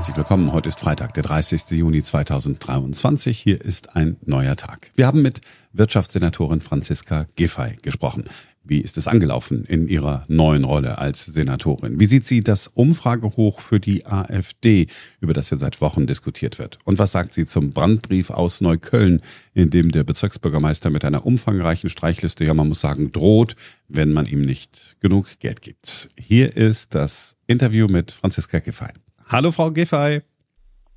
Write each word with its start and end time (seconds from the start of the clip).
Herzlich 0.00 0.16
willkommen. 0.16 0.50
Heute 0.54 0.70
ist 0.70 0.80
Freitag, 0.80 1.12
der 1.12 1.22
30. 1.24 1.72
Juni 1.72 2.02
2023. 2.02 3.38
Hier 3.38 3.60
ist 3.60 3.96
ein 3.96 4.16
neuer 4.24 4.56
Tag. 4.56 4.90
Wir 4.94 5.06
haben 5.06 5.20
mit 5.20 5.42
Wirtschaftssenatorin 5.74 6.62
Franziska 6.62 7.26
Giffey 7.36 7.76
gesprochen. 7.82 8.24
Wie 8.64 8.80
ist 8.80 8.96
es 8.96 9.08
angelaufen 9.08 9.66
in 9.66 9.88
ihrer 9.88 10.24
neuen 10.26 10.64
Rolle 10.64 10.96
als 10.96 11.26
Senatorin? 11.26 12.00
Wie 12.00 12.06
sieht 12.06 12.24
sie 12.24 12.40
das 12.42 12.66
Umfragehoch 12.66 13.60
für 13.60 13.78
die 13.78 14.06
AfD, 14.06 14.86
über 15.20 15.34
das 15.34 15.50
ja 15.50 15.58
seit 15.58 15.82
Wochen 15.82 16.06
diskutiert 16.06 16.58
wird? 16.58 16.78
Und 16.84 16.98
was 16.98 17.12
sagt 17.12 17.34
sie 17.34 17.44
zum 17.44 17.68
Brandbrief 17.68 18.30
aus 18.30 18.62
Neukölln, 18.62 19.20
in 19.52 19.68
dem 19.68 19.90
der 19.90 20.04
Bezirksbürgermeister 20.04 20.88
mit 20.88 21.04
einer 21.04 21.26
umfangreichen 21.26 21.90
Streichliste, 21.90 22.46
ja 22.46 22.54
man 22.54 22.68
muss 22.68 22.80
sagen, 22.80 23.12
droht, 23.12 23.54
wenn 23.86 24.14
man 24.14 24.24
ihm 24.24 24.40
nicht 24.40 24.96
genug 25.00 25.26
Geld 25.40 25.60
gibt? 25.60 26.08
Hier 26.16 26.56
ist 26.56 26.94
das 26.94 27.36
Interview 27.46 27.86
mit 27.86 28.12
Franziska 28.12 28.60
Giffey. 28.60 28.88
Hallo 29.32 29.52
Frau 29.52 29.70
Giffey. 29.70 30.22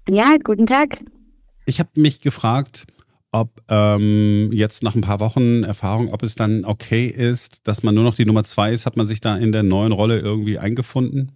Ja, 0.10 0.38
guten 0.44 0.66
Tag. 0.66 0.98
Ich 1.68 1.80
habe 1.80 1.92
mich 1.96 2.20
gefragt, 2.20 2.88
ob 3.32 3.62
ähm, 3.70 4.50
jetzt 4.52 4.82
nach 4.82 4.96
ein 4.96 5.02
paar 5.02 5.20
Wochen 5.20 5.64
Erfahrung, 5.64 6.12
ob 6.12 6.24
es 6.24 6.34
dann 6.34 6.66
okay 6.66 7.06
ist, 7.06 7.68
dass 7.68 7.84
man 7.84 7.94
nur 7.94 8.04
noch 8.04 8.16
die 8.16 8.26
Nummer 8.26 8.44
zwei 8.44 8.74
ist. 8.74 8.88
Hat 8.88 8.98
man 8.98 9.06
sich 9.06 9.22
da 9.22 9.38
in 9.38 9.52
der 9.52 9.62
neuen 9.62 9.92
Rolle 9.92 10.20
irgendwie 10.20 10.58
eingefunden? 10.58 11.32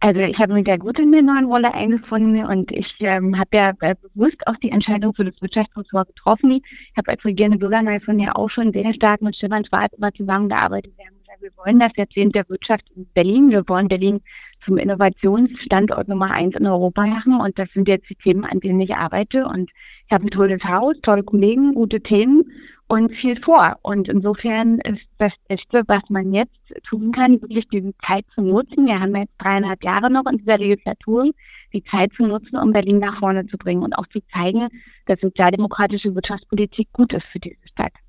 Also 0.00 0.22
ich 0.22 0.36
habe 0.40 0.54
mich 0.54 0.66
sehr 0.66 0.76
gut 0.76 0.98
in 0.98 1.12
der 1.12 1.22
neuen 1.22 1.44
Rolle 1.44 1.72
eingefunden 1.72 2.44
und 2.44 2.72
ich 2.72 2.96
ähm, 2.98 3.38
habe 3.38 3.56
ja 3.56 3.72
äh, 3.80 3.94
bewusst 3.94 4.44
auch 4.46 4.56
die 4.56 4.70
Entscheidung 4.70 5.14
für 5.14 5.24
das 5.24 5.40
Wirtschaftsressort 5.40 6.08
getroffen. 6.08 6.50
Ich 6.50 6.96
habe 6.96 7.12
als 7.12 7.24
regierende 7.24 7.58
Bürgermeisterin 7.58 8.18
ja 8.18 8.34
auch 8.34 8.50
schon 8.50 8.72
sehr 8.72 8.92
stark 8.92 9.22
mit 9.22 9.36
Stefan 9.36 9.64
Schwarz 9.64 9.92
immer 9.96 10.12
zusammengearbeitet. 10.12 10.92
Wir 10.96 11.06
haben 11.06 11.18
gesagt, 11.20 11.42
wir 11.42 11.50
wollen 11.56 11.78
das 11.78 11.92
Jahrzehnt 11.96 12.34
der 12.34 12.48
Wirtschaft 12.48 12.90
in 12.96 13.06
Berlin. 13.14 13.50
Wir 13.50 13.62
wollen 13.68 13.86
Berlin 13.86 14.20
zum 14.64 14.78
Innovationsstandort 14.78 16.08
Nummer 16.08 16.30
eins 16.30 16.56
in 16.56 16.66
Europa 16.66 17.06
machen 17.06 17.40
und 17.40 17.58
das 17.58 17.68
sind 17.72 17.88
jetzt 17.88 18.08
die 18.08 18.16
Themen, 18.16 18.44
an 18.44 18.60
denen 18.60 18.80
ich 18.80 18.94
arbeite 18.94 19.46
und 19.46 19.70
ich 20.06 20.12
habe 20.12 20.24
ein 20.24 20.30
tolles 20.30 20.64
Haus, 20.64 20.94
tolle 21.02 21.22
Kollegen, 21.22 21.74
gute 21.74 22.00
Themen 22.00 22.44
und 22.86 23.14
viel 23.14 23.40
vor. 23.40 23.76
Und 23.82 24.08
insofern 24.08 24.78
ist 24.80 25.06
das 25.18 25.34
Beste, 25.48 25.82
was 25.86 26.02
man 26.08 26.32
jetzt 26.32 26.56
tun 26.88 27.12
kann, 27.12 27.40
wirklich 27.40 27.68
diese 27.68 27.92
Zeit 28.06 28.24
zu 28.34 28.42
nutzen. 28.42 28.86
Wir 28.86 29.00
haben 29.00 29.14
jetzt 29.16 29.32
dreieinhalb 29.38 29.82
Jahre 29.82 30.10
noch 30.10 30.26
in 30.30 30.38
dieser 30.38 30.58
Legislatur, 30.58 31.30
die 31.72 31.82
Zeit 31.84 32.12
zu 32.14 32.26
nutzen, 32.26 32.56
um 32.56 32.72
Berlin 32.72 32.98
nach 32.98 33.18
vorne 33.18 33.46
zu 33.46 33.56
bringen 33.56 33.82
und 33.82 33.94
auch 33.94 34.06
zu 34.06 34.20
zeigen, 34.32 34.68
dass 35.06 35.20
sozialdemokratische 35.20 36.14
Wirtschaftspolitik 36.14 36.92
gut 36.92 37.14
ist 37.14 37.32
für 37.32 37.38
diese 37.38 37.56
Stadt. 37.66 38.03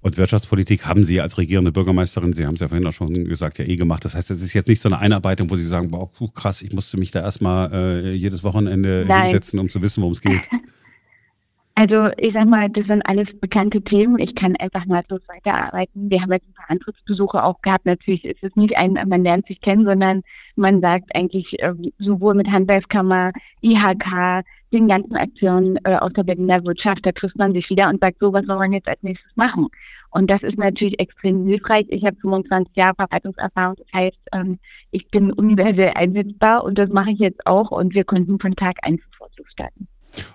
Und 0.00 0.16
Wirtschaftspolitik 0.16 0.86
haben 0.86 1.02
Sie 1.02 1.20
als 1.20 1.38
regierende 1.38 1.72
Bürgermeisterin, 1.72 2.32
Sie 2.32 2.46
haben 2.46 2.54
es 2.54 2.60
ja 2.60 2.68
vorhin 2.68 2.86
auch 2.86 2.92
schon 2.92 3.24
gesagt, 3.24 3.58
ja 3.58 3.64
eh 3.64 3.76
gemacht. 3.76 4.04
Das 4.04 4.14
heißt, 4.14 4.30
es 4.30 4.42
ist 4.42 4.52
jetzt 4.52 4.68
nicht 4.68 4.80
so 4.80 4.88
eine 4.88 4.98
Einarbeitung, 4.98 5.50
wo 5.50 5.56
Sie 5.56 5.64
sagen, 5.64 5.90
boah, 5.90 6.10
krass, 6.34 6.62
ich 6.62 6.72
musste 6.72 6.96
mich 6.96 7.10
da 7.10 7.22
erstmal 7.22 7.72
äh, 7.72 8.12
jedes 8.12 8.44
Wochenende 8.44 9.04
Nein. 9.08 9.24
hinsetzen, 9.24 9.58
um 9.58 9.68
zu 9.68 9.82
wissen, 9.82 10.02
worum 10.02 10.12
es 10.12 10.20
geht. 10.20 10.42
Also 11.76 12.08
ich 12.18 12.34
sag 12.34 12.46
mal, 12.46 12.70
das 12.70 12.86
sind 12.86 13.02
alles 13.02 13.38
bekannte 13.40 13.82
Themen. 13.82 14.20
Ich 14.20 14.36
kann 14.36 14.54
einfach 14.56 14.86
mal 14.86 15.02
so 15.08 15.18
weiterarbeiten. 15.26 16.08
Wir 16.08 16.22
haben 16.22 16.30
jetzt 16.30 16.46
ein 16.48 16.54
paar 16.54 16.70
Antrittsbesuche 16.70 17.42
auch 17.42 17.60
gehabt. 17.62 17.84
Natürlich 17.84 18.24
ist 18.24 18.44
es 18.44 18.54
nicht 18.54 18.76
ein, 18.76 18.92
man 18.92 19.24
lernt 19.24 19.48
sich 19.48 19.60
kennen, 19.60 19.84
sondern 19.84 20.22
man 20.54 20.80
sagt 20.80 21.14
eigentlich 21.16 21.60
äh, 21.60 21.74
sowohl 21.98 22.34
mit 22.34 22.48
Handwerkskammer, 22.48 23.32
IHK, 23.60 24.44
den 24.72 24.86
ganzen 24.86 25.16
Aktionen 25.16 25.76
äh, 25.84 25.96
aus 25.96 26.12
der 26.12 26.22
Berliner 26.22 26.64
Wirtschaft, 26.64 27.06
da 27.06 27.12
trifft 27.12 27.36
man 27.36 27.54
sich 27.54 27.68
wieder 27.70 27.88
und 27.88 28.00
sagt, 28.00 28.18
so, 28.20 28.32
was 28.32 28.44
soll 28.44 28.58
man 28.58 28.72
jetzt 28.72 28.88
als 28.88 29.02
nächstes 29.02 29.34
machen? 29.34 29.66
Und 30.10 30.30
das 30.30 30.44
ist 30.44 30.58
natürlich 30.58 31.00
extrem 31.00 31.44
hilfreich. 31.44 31.86
Ich 31.88 32.04
habe 32.04 32.16
25 32.20 32.76
Jahre 32.76 32.94
Verwaltungserfahrung. 32.94 33.76
Das 33.78 33.92
heißt, 33.92 34.20
ähm, 34.32 34.60
ich 34.92 35.08
bin 35.08 35.32
universell 35.32 35.92
einsetzbar 35.96 36.62
und 36.62 36.78
das 36.78 36.90
mache 36.90 37.10
ich 37.10 37.18
jetzt 37.18 37.44
auch 37.46 37.72
und 37.72 37.94
wir 37.96 38.04
konnten 38.04 38.38
von 38.38 38.54
Tag 38.54 38.76
eins 38.82 39.02
sofort 39.10 39.32
starten. 39.50 39.88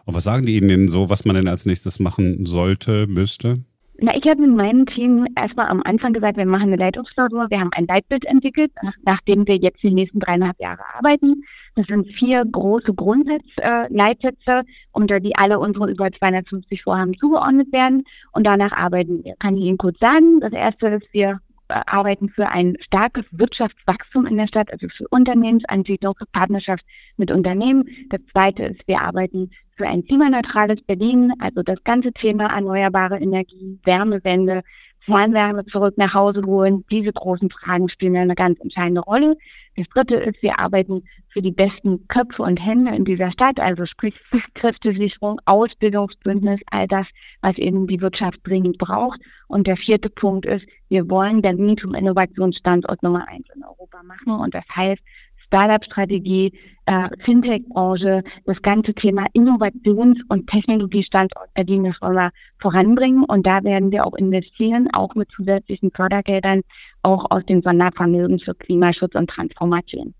Und 0.05 0.16
was 0.16 0.23
sagen 0.23 0.45
die 0.45 0.58
Ihnen 0.58 0.67
denn 0.67 0.88
so, 0.88 1.09
was 1.09 1.25
man 1.25 1.35
denn 1.35 1.47
als 1.47 1.66
nächstes 1.66 1.99
machen 1.99 2.45
sollte, 2.45 3.07
müsste? 3.07 3.63
Na, 4.01 4.16
ich 4.16 4.25
habe 4.29 4.41
mit 4.41 4.56
meinem 4.56 4.85
Team 4.85 5.28
erstmal 5.35 5.67
am 5.67 5.81
Anfang 5.84 6.13
gesagt, 6.13 6.38
wir 6.38 6.45
machen 6.45 6.67
eine 6.67 6.78
Leitungsklausur. 6.78 7.47
Wir 7.50 7.59
haben 7.59 7.72
ein 7.73 7.85
Leitbild 7.85 8.23
entwickelt, 8.23 8.72
nachdem 9.03 9.45
wir 9.45 9.57
jetzt 9.57 9.84
die 9.84 9.91
nächsten 9.91 10.22
dreieinhalb 10.22 10.57
Jahre 10.62 10.84
arbeiten. 10.95 11.44
Das 11.75 11.88
sind 11.88 12.07
vier 12.07 12.45
große 12.45 12.94
Grundleitsätze, 12.94 14.35
äh, 14.45 14.63
unter 14.94 15.19
die 15.19 15.35
alle 15.35 15.59
unsere 15.59 15.91
über 15.91 16.09
250 16.11 16.84
Vorhaben 16.84 17.13
zugeordnet 17.13 17.73
werden. 17.73 18.03
Und 18.31 18.47
danach 18.47 18.72
arbeiten 18.72 19.23
wir. 19.25 19.35
Kann 19.38 19.57
ich 19.57 19.66
Ihnen 19.66 19.78
kurz 19.78 20.00
sagen. 20.00 20.40
Das 20.40 20.53
erste 20.53 20.88
ist, 20.88 21.07
wir 21.11 21.41
arbeiten 21.69 22.30
für 22.30 22.50
ein 22.50 22.75
starkes 22.80 23.25
Wirtschaftswachstum 23.31 24.25
in 24.25 24.38
der 24.38 24.47
Stadt, 24.47 24.72
also 24.72 24.88
für 24.90 25.07
Unternehmensansiedlung, 25.09 26.16
für 26.18 26.25
Partnerschaft 26.25 26.85
mit 27.18 27.31
Unternehmen. 27.31 27.85
Das 28.09 28.19
zweite 28.31 28.63
ist, 28.63 28.88
wir 28.88 29.02
arbeiten 29.02 29.52
für 29.78 29.88
ein 29.88 30.03
klimaneutrales 30.03 30.81
Berlin, 30.81 31.34
also 31.40 31.63
das 31.63 31.84
ganze 31.84 32.12
Thema 32.12 32.47
erneuerbare 32.47 33.19
Energie, 33.19 33.79
Wärmewende, 33.84 34.62
Fernwärme 35.09 35.66
zurück 35.66 35.96
nach 35.97 36.14
Hause 36.14 36.44
holen. 36.46 36.86
Diese 36.92 37.12
großen 37.12 37.50
Fragen 37.50 37.90
spielen 37.90 38.16
eine 38.16 38.36
ganz 38.36 38.59
entscheidende 38.59 39.02
Rolle. 39.02 39.36
Das 39.75 39.88
dritte 39.90 40.18
ist, 40.18 40.42
wir 40.42 40.59
arbeiten 40.59 41.03
für 41.30 41.42
die 41.42 41.52
besten 41.52 42.08
Köpfe 42.08 42.44
und 42.44 42.64
Hände 42.64 42.96
in 42.96 43.06
dieser 43.06 43.31
Stadt, 43.31 43.59
also 43.59 43.86
sprich 43.86 44.14
Kräftesicherung, 44.53 45.40
Ausbildungsbündnis, 45.46 46.62
all 46.70 46.88
das, 46.88 47.08
was 47.42 47.58
eben 47.58 47.88
die 47.88 48.02
Wirtschaft 48.02 48.40
dringend 48.44 48.78
braucht. 48.78 49.20
Und 49.47 49.68
der 49.68 49.78
vierte 49.78 50.09
Punkt 50.09 50.46
ist, 50.46 50.68
wir 50.90 51.09
wollen 51.09 51.41
Berlin 51.41 51.78
zum 51.78 51.94
Innovationsstandort 51.94 53.02
Nummer 53.03 53.28
eins 53.28 53.47
in 53.56 53.64
Europa 53.64 54.03
machen. 54.03 54.40
Und 54.40 54.53
das 54.53 54.66
heißt, 54.76 55.02
Startup-Strategie, 55.49 56.53
äh, 56.85 57.09
Fintech-Branche, 57.19 58.23
das 58.45 58.61
ganze 58.61 58.93
Thema 58.93 59.25
Innovations- 59.33 60.21
und 60.29 60.47
Technologiestandort 60.47 61.53
Berlin 61.55 61.83
wollen 62.01 62.15
wir 62.15 62.31
voranbringen. 62.59 63.23
Und 63.23 63.45
da 63.45 63.63
werden 63.63 63.91
wir 63.91 64.05
auch 64.05 64.13
investieren, 64.13 64.87
auch 64.93 65.15
mit 65.15 65.29
zusätzlichen 65.31 65.91
Fördergeldern, 65.91 66.61
auch 67.01 67.25
aus 67.29 67.45
den 67.45 67.61
Sondervermögen 67.61 68.39
für 68.39 68.53
Klimaschutz 68.53 69.15
und 69.15 69.29
Transformation. 69.29 70.13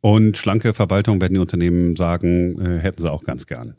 Und 0.00 0.36
schlanke 0.36 0.74
Verwaltung 0.74 1.20
werden 1.20 1.34
die 1.34 1.40
Unternehmen 1.40 1.96
sagen, 1.96 2.60
äh, 2.60 2.78
hätten 2.78 3.00
sie 3.00 3.10
auch 3.10 3.22
ganz 3.22 3.46
gern. 3.46 3.76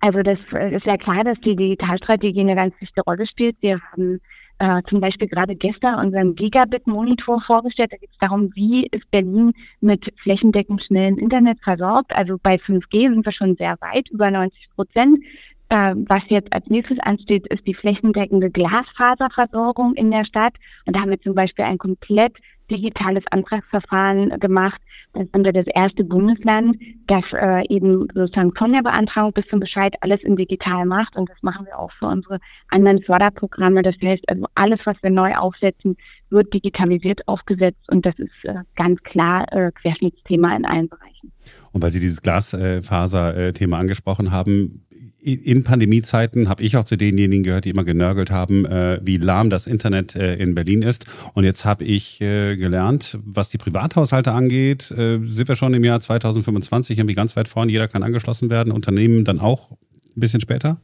Also 0.00 0.22
das 0.22 0.44
ist 0.44 0.86
ja 0.86 0.96
klar, 0.96 1.24
dass 1.24 1.40
die 1.40 1.56
Digitalstrategie 1.56 2.40
eine 2.40 2.54
ganz 2.54 2.74
wichtige 2.80 3.02
Rolle 3.02 3.26
spielt. 3.26 3.56
Wir 3.60 3.80
haben 3.92 4.20
äh, 4.58 4.82
zum 4.86 5.00
Beispiel 5.00 5.28
gerade 5.28 5.54
gestern 5.54 6.04
unseren 6.04 6.34
Gigabit-Monitor 6.34 7.40
vorgestellt. 7.40 7.92
Da 7.92 7.96
geht 7.96 8.10
es 8.10 8.18
darum, 8.18 8.50
wie 8.54 8.86
ist 8.86 9.10
Berlin 9.10 9.52
mit 9.80 10.12
flächendeckend 10.22 10.82
schnellen 10.82 11.18
Internet 11.18 11.60
versorgt. 11.62 12.14
Also 12.14 12.38
bei 12.42 12.56
5G 12.56 13.08
sind 13.10 13.24
wir 13.24 13.32
schon 13.32 13.56
sehr 13.56 13.76
weit, 13.80 14.08
über 14.10 14.30
90 14.30 14.68
Prozent. 14.74 15.20
Äh, 15.68 15.94
was 16.08 16.22
jetzt 16.28 16.52
als 16.52 16.66
nächstes 16.68 16.98
ansteht, 17.00 17.46
ist 17.48 17.66
die 17.66 17.74
flächendeckende 17.74 18.50
Glasfaserversorgung 18.50 19.94
in 19.94 20.10
der 20.10 20.24
Stadt. 20.24 20.54
Und 20.86 20.96
da 20.96 21.00
haben 21.00 21.10
wir 21.10 21.20
zum 21.20 21.34
Beispiel 21.34 21.64
ein 21.64 21.78
komplett 21.78 22.36
digitales 22.70 23.24
Antragsverfahren 23.30 24.38
gemacht. 24.40 24.80
Da 25.12 25.20
sind 25.20 25.44
wir 25.44 25.52
das 25.52 25.66
erste 25.66 26.04
Bundesland, 26.04 26.76
das 27.06 27.32
äh, 27.32 27.62
eben 27.68 28.08
sozusagen 28.14 28.54
von 28.54 28.72
der 28.72 28.82
Beantragung 28.82 29.32
bis 29.32 29.46
zum 29.46 29.60
Bescheid 29.60 29.94
alles 30.00 30.20
in 30.20 30.36
digital 30.36 30.84
macht. 30.84 31.16
Und 31.16 31.28
das 31.30 31.38
machen 31.42 31.66
wir 31.66 31.78
auch 31.78 31.90
für 31.92 32.06
unsere 32.06 32.38
anderen 32.68 33.02
Förderprogramme. 33.02 33.82
Das 33.82 33.96
heißt 34.02 34.28
also, 34.28 34.46
alles, 34.54 34.86
was 34.86 35.02
wir 35.02 35.10
neu 35.10 35.34
aufsetzen, 35.34 35.96
wird 36.30 36.52
digitalisiert 36.52 37.26
aufgesetzt. 37.26 37.80
Und 37.88 38.04
das 38.04 38.18
ist 38.18 38.32
äh, 38.44 38.54
ganz 38.76 39.02
klar 39.02 39.50
äh, 39.52 39.72
Querschnittsthema 39.72 40.54
in 40.56 40.64
allen 40.64 40.88
Bereichen. 40.88 41.32
Und 41.72 41.82
weil 41.82 41.90
Sie 41.90 42.00
dieses 42.00 42.20
Glasfaser-Thema 42.22 43.78
angesprochen 43.78 44.30
haben, 44.30 44.84
in 45.20 45.64
Pandemiezeiten 45.64 46.48
habe 46.48 46.62
ich 46.62 46.76
auch 46.76 46.84
zu 46.84 46.96
denjenigen 46.96 47.42
gehört, 47.42 47.64
die 47.64 47.70
immer 47.70 47.84
genörgelt 47.84 48.30
haben, 48.30 48.64
äh, 48.64 49.00
wie 49.02 49.16
lahm 49.16 49.50
das 49.50 49.66
Internet 49.66 50.14
äh, 50.14 50.36
in 50.36 50.54
Berlin 50.54 50.82
ist. 50.82 51.06
Und 51.34 51.44
jetzt 51.44 51.64
habe 51.64 51.84
ich 51.84 52.20
äh, 52.20 52.56
gelernt, 52.56 53.18
was 53.24 53.48
die 53.48 53.58
Privathaushalte 53.58 54.32
angeht, 54.32 54.90
äh, 54.92 55.18
sind 55.24 55.48
wir 55.48 55.56
schon 55.56 55.74
im 55.74 55.84
Jahr 55.84 56.00
2025 56.00 56.98
irgendwie 56.98 57.14
ganz 57.14 57.36
weit 57.36 57.48
vorne. 57.48 57.72
Jeder 57.72 57.88
kann 57.88 58.02
angeschlossen 58.02 58.48
werden, 58.48 58.72
Unternehmen 58.72 59.24
dann 59.24 59.40
auch 59.40 59.72
ein 59.72 60.20
bisschen 60.20 60.40
später? 60.40 60.78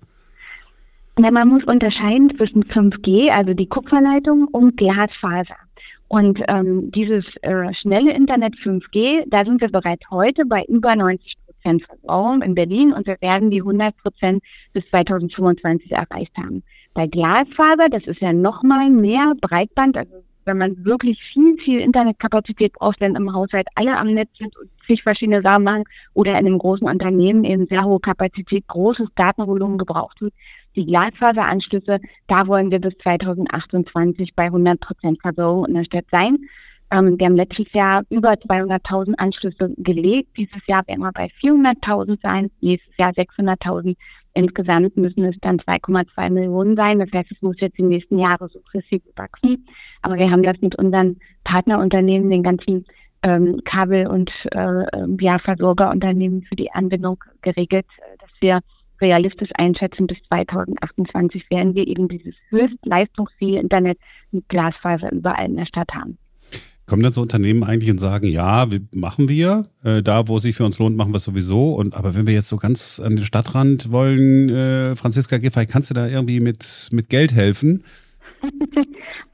Ja, 1.18 1.30
man 1.30 1.48
muss 1.48 1.62
unterscheiden 1.64 2.36
zwischen 2.36 2.64
5G, 2.64 3.30
also 3.30 3.54
die 3.54 3.68
Kupferleitung, 3.68 4.48
und 4.48 4.76
Glasfaser. 4.76 5.56
Und 6.08 6.42
ähm, 6.48 6.90
dieses 6.90 7.36
äh, 7.42 7.72
schnelle 7.72 8.12
Internet 8.12 8.56
5G, 8.56 9.24
da 9.28 9.44
sind 9.44 9.60
wir 9.60 9.68
bereits 9.68 10.10
heute 10.10 10.44
bei 10.44 10.64
über 10.64 10.96
90 10.96 11.36
Prozent 11.64 11.86
Versorgung 11.86 12.42
in 12.42 12.54
Berlin 12.54 12.92
und 12.92 13.06
wir 13.06 13.16
werden 13.20 13.50
die 13.50 13.60
100 13.60 13.96
Prozent 13.96 14.42
bis 14.72 14.88
2025 14.90 15.92
erreicht 15.92 16.36
haben. 16.36 16.62
Bei 16.92 17.06
Glasfaser, 17.06 17.88
das 17.90 18.06
ist 18.06 18.20
ja 18.20 18.32
nochmal 18.32 18.90
mehr 18.90 19.32
Breitband, 19.40 19.96
also 19.96 20.22
wenn 20.44 20.58
man 20.58 20.84
wirklich 20.84 21.24
viel, 21.24 21.58
viel 21.58 21.80
Internetkapazität 21.80 22.74
braucht, 22.74 23.00
wenn 23.00 23.14
im 23.14 23.32
Haushalt 23.32 23.66
alle 23.76 23.96
am 23.96 24.12
Netz 24.12 24.28
sind 24.38 24.54
und 24.58 24.68
sich 24.86 25.02
verschiedene 25.02 25.40
Sachen 25.40 25.64
machen 25.64 25.84
oder 26.12 26.32
in 26.32 26.46
einem 26.46 26.58
großen 26.58 26.86
Unternehmen 26.86 27.44
eben 27.44 27.66
sehr 27.66 27.84
hohe 27.84 27.98
Kapazität, 27.98 28.66
großes 28.68 29.08
Datenvolumen 29.14 29.78
gebraucht 29.78 30.20
wird. 30.20 30.34
Die 30.76 30.84
Glasfaseranschlüsse, 30.84 31.98
da 32.26 32.46
wollen 32.46 32.70
wir 32.70 32.78
bis 32.78 32.98
2028 32.98 34.34
bei 34.34 34.44
100 34.44 34.78
Prozent 34.80 35.22
Versorgung 35.22 35.64
in 35.64 35.74
der 35.74 35.84
Stadt 35.84 36.06
sein. 36.12 36.36
Ähm, 36.94 37.18
wir 37.18 37.26
haben 37.26 37.36
letztes 37.36 37.72
Jahr 37.72 38.02
über 38.08 38.32
200.000 38.34 39.14
Anschlüsse 39.18 39.74
gelegt. 39.78 40.28
Dieses 40.36 40.62
Jahr 40.68 40.86
werden 40.86 41.00
wir 41.00 41.12
bei 41.12 41.28
400.000 41.42 42.18
sein, 42.22 42.50
nächstes 42.60 42.96
Jahr 42.98 43.10
600.000. 43.10 43.96
Insgesamt 44.34 44.96
müssen 44.96 45.24
es 45.24 45.36
dann 45.40 45.58
2,2 45.58 46.30
Millionen 46.30 46.76
sein. 46.76 47.00
Das 47.00 47.10
heißt, 47.12 47.32
es 47.32 47.42
muss 47.42 47.56
jetzt 47.58 47.78
die 47.78 47.82
nächsten 47.82 48.18
Jahre 48.18 48.48
sukzessiv 48.48 49.02
wachsen. 49.16 49.66
Aber 50.02 50.16
wir 50.16 50.30
haben 50.30 50.42
das 50.44 50.60
mit 50.60 50.76
unseren 50.76 51.18
Partnerunternehmen, 51.42 52.30
den 52.30 52.42
ganzen 52.44 52.84
ähm, 53.22 53.60
Kabel- 53.64 54.06
und 54.06 54.46
äh, 54.52 54.84
ja, 55.20 55.38
Versorgerunternehmen 55.38 56.42
für 56.42 56.56
die 56.56 56.70
Anbindung 56.70 57.22
geregelt, 57.42 57.86
dass 58.20 58.30
wir 58.40 58.60
realistisch 59.00 59.50
einschätzen, 59.56 60.06
bis 60.06 60.22
2028 60.24 61.50
werden 61.50 61.74
wir 61.74 61.88
eben 61.88 62.06
dieses 62.08 62.34
höchstleistungsfähige 62.50 63.58
Internet 63.58 63.98
mit 64.30 64.48
Glasfaser 64.48 65.10
überall 65.10 65.46
in 65.46 65.56
der 65.56 65.66
Stadt 65.66 65.92
haben. 65.94 66.18
Kommen 66.86 67.02
dann 67.02 67.12
so 67.12 67.22
Unternehmen 67.22 67.64
eigentlich 67.64 67.90
und 67.90 67.98
sagen, 67.98 68.26
ja, 68.26 68.68
machen 68.94 69.28
wir, 69.28 69.66
äh, 69.84 70.02
da 70.02 70.28
wo 70.28 70.36
es 70.36 70.42
sich 70.42 70.54
für 70.54 70.64
uns 70.64 70.78
lohnt, 70.78 70.96
machen 70.96 71.12
wir 71.12 71.16
es 71.16 71.24
sowieso. 71.24 71.74
Und 71.74 71.96
aber 71.96 72.14
wenn 72.14 72.26
wir 72.26 72.34
jetzt 72.34 72.48
so 72.48 72.56
ganz 72.56 73.00
an 73.00 73.16
den 73.16 73.24
Stadtrand 73.24 73.90
wollen, 73.90 74.50
äh, 74.50 74.94
Franziska 74.94 75.38
Giffey, 75.38 75.66
kannst 75.66 75.90
du 75.90 75.94
da 75.94 76.06
irgendwie 76.06 76.40
mit, 76.40 76.88
mit 76.92 77.08
Geld 77.08 77.32
helfen? 77.32 77.84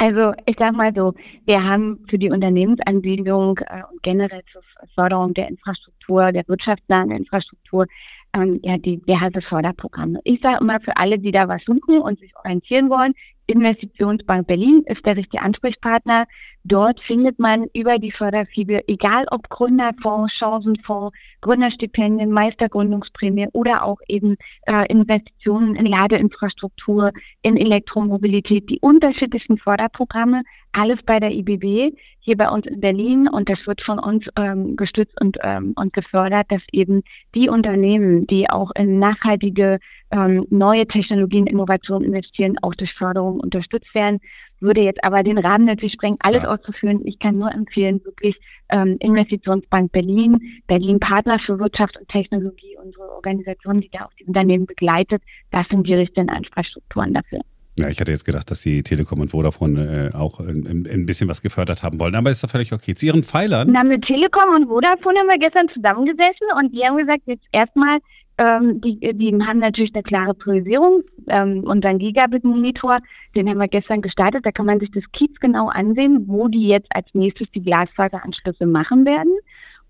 Also 0.03 0.33
ich 0.47 0.57
sag 0.59 0.75
mal 0.75 0.95
so, 0.97 1.13
wir 1.45 1.63
haben 1.63 1.99
für 2.09 2.17
die 2.17 2.31
Unternehmensansiedlung 2.31 3.59
äh, 3.59 3.83
und 3.93 4.03
generell 4.03 4.41
zur 4.51 4.63
Förderung 4.95 5.35
der 5.35 5.49
Infrastruktur, 5.49 6.33
der 6.33 6.43
wirtschaftsnahen 6.49 7.11
Infrastruktur, 7.11 7.87
ähm, 8.35 8.61
ja, 8.63 8.79
die 8.79 8.97
diverse 9.03 9.43
Förderprogramme. 9.43 10.21
Ich 10.25 10.41
sage 10.41 10.61
immer 10.63 10.81
für 10.81 10.97
alle, 10.97 11.19
die 11.19 11.33
da 11.33 11.49
was 11.49 11.65
suchen 11.65 11.99
und 11.99 12.19
sich 12.19 12.35
orientieren 12.35 12.89
wollen, 12.89 13.13
Investitionsbank 13.47 14.47
Berlin 14.47 14.85
ist 14.87 15.05
der 15.05 15.17
richtige 15.17 15.43
Ansprechpartner. 15.43 16.25
Dort 16.65 17.01
findet 17.01 17.39
man 17.39 17.67
über 17.75 17.99
die 17.99 18.13
Förderfiebe, 18.13 18.87
egal 18.87 19.25
ob 19.31 19.49
Gründerfonds, 19.49 20.35
Chancenfonds, 20.35 21.17
Gründerstipendien, 21.41 22.31
Meistergründungsprämie 22.31 23.49
oder 23.53 23.85
auch 23.85 23.99
eben 24.09 24.37
äh, 24.67 24.87
Investitionen 24.89 25.75
in 25.75 25.87
Ladeinfrastruktur, 25.87 27.13
in 27.43 27.57
Elektromobilität, 27.57 28.69
die 28.69 28.79
unterschiedlichsten 28.81 29.57
Förderprogramme, 29.57 30.43
alles 30.73 31.03
bei 31.03 31.19
der 31.19 31.33
IBB 31.33 31.97
hier 32.21 32.37
bei 32.37 32.49
uns 32.51 32.67
in 32.67 32.79
Berlin. 32.81 33.27
Und 33.27 33.49
das 33.49 33.67
wird 33.67 33.81
von 33.81 33.99
uns 33.99 34.29
ähm, 34.39 34.77
gestützt 34.77 35.19
und, 35.21 35.39
ähm, 35.43 35.73
und 35.77 35.95
gefördert, 35.95 36.47
dass 36.51 36.63
eben 36.73 37.03
die 37.35 37.49
Unternehmen, 37.49 38.27
die 38.27 38.51
auch 38.51 38.71
in 38.77 38.99
nachhaltige 38.99 39.79
ähm, 40.11 40.47
neue 40.51 40.87
Technologien, 40.87 41.47
Innovationen 41.47 42.07
investieren, 42.07 42.57
auch 42.61 42.75
durch 42.75 42.93
Förderung 42.93 43.41
unterstützt 43.41 43.95
werden 43.95 44.21
würde 44.61 44.83
jetzt 44.83 45.03
aber 45.05 45.23
den 45.23 45.39
Rahmen 45.39 45.65
natürlich 45.65 45.93
sprengen, 45.93 46.19
alles 46.21 46.43
ja. 46.43 46.49
auszuführen. 46.49 47.01
Ich 47.05 47.19
kann 47.19 47.37
nur 47.37 47.53
empfehlen, 47.53 48.05
wirklich 48.05 48.39
ähm, 48.71 48.97
Investitionsbank 49.01 49.93
Berlin, 49.93 50.39
Berlin 50.67 51.01
Partner 51.01 51.39
für 51.39 51.59
Wirtschaft 51.59 51.99
und 51.99 52.09
Technologie, 52.09 52.77
unsere 52.83 53.11
Organisation, 53.11 53.81
die 53.81 53.91
da 53.91 54.05
auch 54.05 54.15
die 54.15 54.25
Unternehmen 54.25 54.67
begleitet, 54.67 55.23
das 55.51 55.69
sind 55.69 55.89
die 55.89 55.95
richtigen 55.95 56.29
Ansprechstrukturen 56.29 57.15
dafür. 57.15 57.41
Ja, 57.79 57.89
ich 57.89 57.99
hatte 57.99 58.13
jetzt 58.13 58.25
gedacht, 58.25 58.51
dass 58.51 58.61
die 58.61 58.83
Telekom 58.83 59.21
und 59.21 59.31
Vodafone 59.31 60.11
äh, 60.13 60.17
auch 60.17 60.41
ein, 60.41 60.87
ein, 60.91 61.07
bisschen 61.07 61.29
was 61.29 61.41
gefördert 61.41 61.83
haben 61.83 61.99
wollen, 61.99 62.15
aber 62.15 62.31
ist 62.31 62.45
doch 62.45 62.51
völlig 62.51 62.73
okay. 62.73 62.95
Zu 62.95 63.07
Ihren 63.07 63.23
Pfeilern? 63.23 63.71
Na, 63.73 63.85
mit 63.85 64.05
Telekom 64.05 64.55
und 64.55 64.67
Vodafone 64.67 65.21
haben 65.21 65.29
wir 65.29 65.39
gestern 65.39 65.69
zusammengesessen 65.69 66.49
und 66.59 66.75
die 66.75 66.85
haben 66.85 66.99
gesagt, 66.99 67.23
jetzt 67.27 67.47
erstmal 67.53 67.99
ähm, 68.41 68.81
die, 68.81 68.99
die 68.99 69.39
haben 69.45 69.59
natürlich 69.59 69.95
eine 69.95 70.03
klare 70.03 70.33
Priorisierung. 70.33 71.03
Ähm, 71.29 71.63
unseren 71.65 71.99
Gigabit-Monitor, 71.99 73.01
den 73.37 73.51
haben 73.51 73.59
wir 73.59 73.69
gestern 73.69 74.01
gestartet. 74.01 74.47
Da 74.47 74.51
kann 74.51 74.65
man 74.65 74.81
sich 74.81 74.91
das 74.91 75.05
Kiez 75.13 75.39
genau 75.41 75.69
ansehen, 75.69 76.25
wo 76.27 76.49
die 76.49 76.67
jetzt 76.67 76.89
als 76.95 77.07
nächstes 77.13 77.51
die 77.51 77.63
Glasfaseranschlüsse 77.63 78.65
machen 78.65 79.05
werden. 79.05 79.37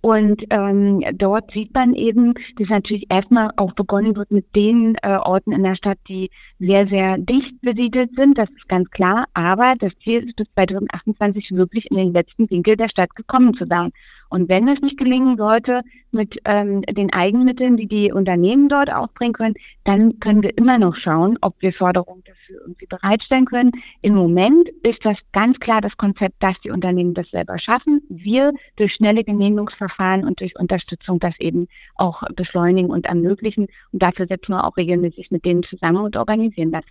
Und 0.01 0.45
ähm, 0.51 1.05
dort 1.15 1.53
sieht 1.53 1.75
man 1.75 1.95
eben, 1.95 2.35
dass 2.57 2.71
natürlich 2.71 3.07
erstmal 3.13 3.53
auch 3.57 3.73
begonnen 3.75 4.17
wird 4.17 4.33
mit 4.33 4.57
den 4.57 4.97
äh, 5.03 5.19
Orten 5.19 5.53
in 5.53 5.63
der 5.63 5.77
Stadt, 5.77 5.99
die 6.09 6.31
sehr, 6.59 6.87
sehr 6.87 7.19
dicht 7.19 7.61
besiedelt 7.61 8.17
sind. 8.17 8.37
Das 8.37 8.51
ist 8.51 8.69
ganz 8.69 8.91
klar. 8.91 9.27
Aber 9.35 9.75
das 9.79 9.93
Ziel 10.03 10.25
ist 10.25 10.37
bis 10.37 10.47
2028 10.55 11.55
wirklich 11.55 11.89
in 11.91 11.99
den 11.99 12.13
letzten 12.13 12.51
Winkel 12.51 12.77
der 12.77 12.89
Stadt 12.89 13.15
gekommen 13.15 13.55
zu 13.55 13.67
sein. 13.67 13.93
Und 14.31 14.49
wenn 14.49 14.69
es 14.69 14.81
nicht 14.81 14.97
gelingen 14.97 15.37
sollte 15.37 15.83
mit 16.13 16.41
ähm, 16.45 16.83
den 16.83 17.13
Eigenmitteln, 17.13 17.77
die 17.77 17.87
die 17.87 18.13
Unternehmen 18.13 18.69
dort 18.69 18.93
aufbringen 18.93 19.33
können, 19.33 19.55
dann 19.85 20.21
können 20.21 20.43
wir 20.43 20.57
immer 20.57 20.79
noch 20.79 20.95
schauen, 20.95 21.37
ob 21.41 21.57
wir 21.61 21.73
Förderung 21.73 22.23
dafür 22.25 22.61
irgendwie 22.63 22.87
bereitstellen 22.87 23.45
können. 23.45 23.73
Im 24.03 24.15
Moment 24.15 24.69
ist 24.85 25.05
das 25.05 25.19
ganz 25.33 25.59
klar 25.59 25.81
das 25.81 25.97
Konzept, 25.97 26.43
dass 26.43 26.61
die 26.61 26.71
Unternehmen 26.71 27.13
das 27.15 27.31
selber 27.31 27.59
schaffen. 27.59 28.03
Wir 28.09 28.53
durch 28.77 28.95
schnelle 28.95 29.25
Genehmigungsverfahren 29.25 30.25
und 30.25 30.41
durch 30.41 30.59
Unterstützung 30.59 31.19
das 31.19 31.39
eben 31.41 31.67
auch 31.97 32.23
beschleunigen 32.35 32.91
und 32.91 33.07
ermöglichen. 33.07 33.67
Und 33.93 34.03
dafür 34.03 34.27
setzen 34.27 34.53
wir 34.53 34.65
auch 34.65 34.77
regelmäßig 34.77 35.31
mit 35.31 35.45
denen 35.45 35.65
zusammen 35.65 36.05
und 36.05 36.17
organisieren 36.17 36.71
das. 36.71 36.85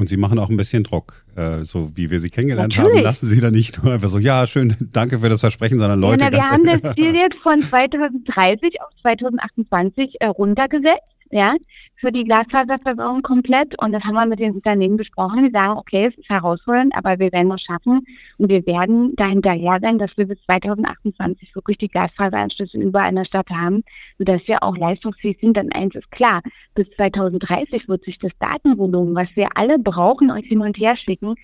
Und 0.00 0.08
Sie 0.08 0.16
machen 0.16 0.38
auch 0.38 0.48
ein 0.48 0.56
bisschen 0.56 0.82
Druck, 0.82 1.26
äh, 1.36 1.62
so 1.62 1.92
wie 1.94 2.08
wir 2.08 2.20
Sie 2.20 2.30
kennengelernt 2.30 2.74
Natürlich. 2.74 2.96
haben. 2.96 3.04
Lassen 3.04 3.26
Sie 3.26 3.38
da 3.38 3.50
nicht 3.50 3.82
nur 3.82 3.92
einfach 3.92 4.08
so, 4.08 4.18
ja, 4.18 4.46
schön, 4.46 4.74
danke 4.92 5.18
für 5.18 5.28
das 5.28 5.40
Versprechen, 5.40 5.78
sondern 5.78 6.00
Leute. 6.00 6.24
Ja, 6.24 6.30
na, 6.30 6.36
wir 6.38 6.44
haben 6.44 6.64
das 6.64 6.94
Ziel 6.94 7.14
jetzt 7.14 7.36
von 7.36 7.60
2030 7.60 8.80
auf 8.80 8.88
2028 9.02 10.16
äh, 10.20 10.26
runtergesetzt 10.26 11.04
ja, 11.30 11.54
für 12.00 12.10
die 12.10 12.24
Glasfaserversorgung 12.24 13.22
komplett. 13.22 13.78
Und 13.80 13.92
das 13.92 14.02
haben 14.04 14.14
wir 14.14 14.26
mit 14.26 14.40
den 14.40 14.54
Unternehmen 14.54 14.96
besprochen. 14.96 15.44
Die 15.44 15.50
sagen, 15.50 15.78
okay, 15.78 16.06
es 16.06 16.18
ist 16.18 16.28
herausfordernd, 16.28 16.94
aber 16.96 17.18
wir 17.18 17.30
werden 17.32 17.52
es 17.52 17.62
schaffen. 17.62 18.00
Und 18.38 18.48
wir 18.48 18.66
werden 18.66 19.14
da 19.16 19.26
hinterher 19.26 19.78
sein, 19.82 19.98
dass 19.98 20.16
wir 20.16 20.26
bis 20.26 20.40
2028 20.46 21.54
wirklich 21.54 21.78
die 21.78 21.88
Glasfaseranschlüsse 21.88 22.78
überall 22.78 23.10
in 23.10 23.16
der 23.16 23.24
Stadt 23.24 23.50
haben, 23.50 23.84
sodass 24.18 24.48
wir 24.48 24.62
auch 24.62 24.76
leistungsfähig 24.76 25.38
sind. 25.40 25.56
Denn 25.56 25.72
eins 25.72 25.94
ist 25.94 26.10
klar, 26.10 26.40
bis 26.74 26.90
2030 26.90 27.88
wird 27.88 28.04
sich 28.04 28.18
das 28.18 28.36
Datenvolumen, 28.38 29.14
was 29.14 29.36
wir 29.36 29.56
alle 29.56 29.78
brauchen 29.78 30.30
und 30.30 30.44
hin 30.44 30.62
und 30.62 30.78
her 30.78 30.96
schicken, 30.96 31.34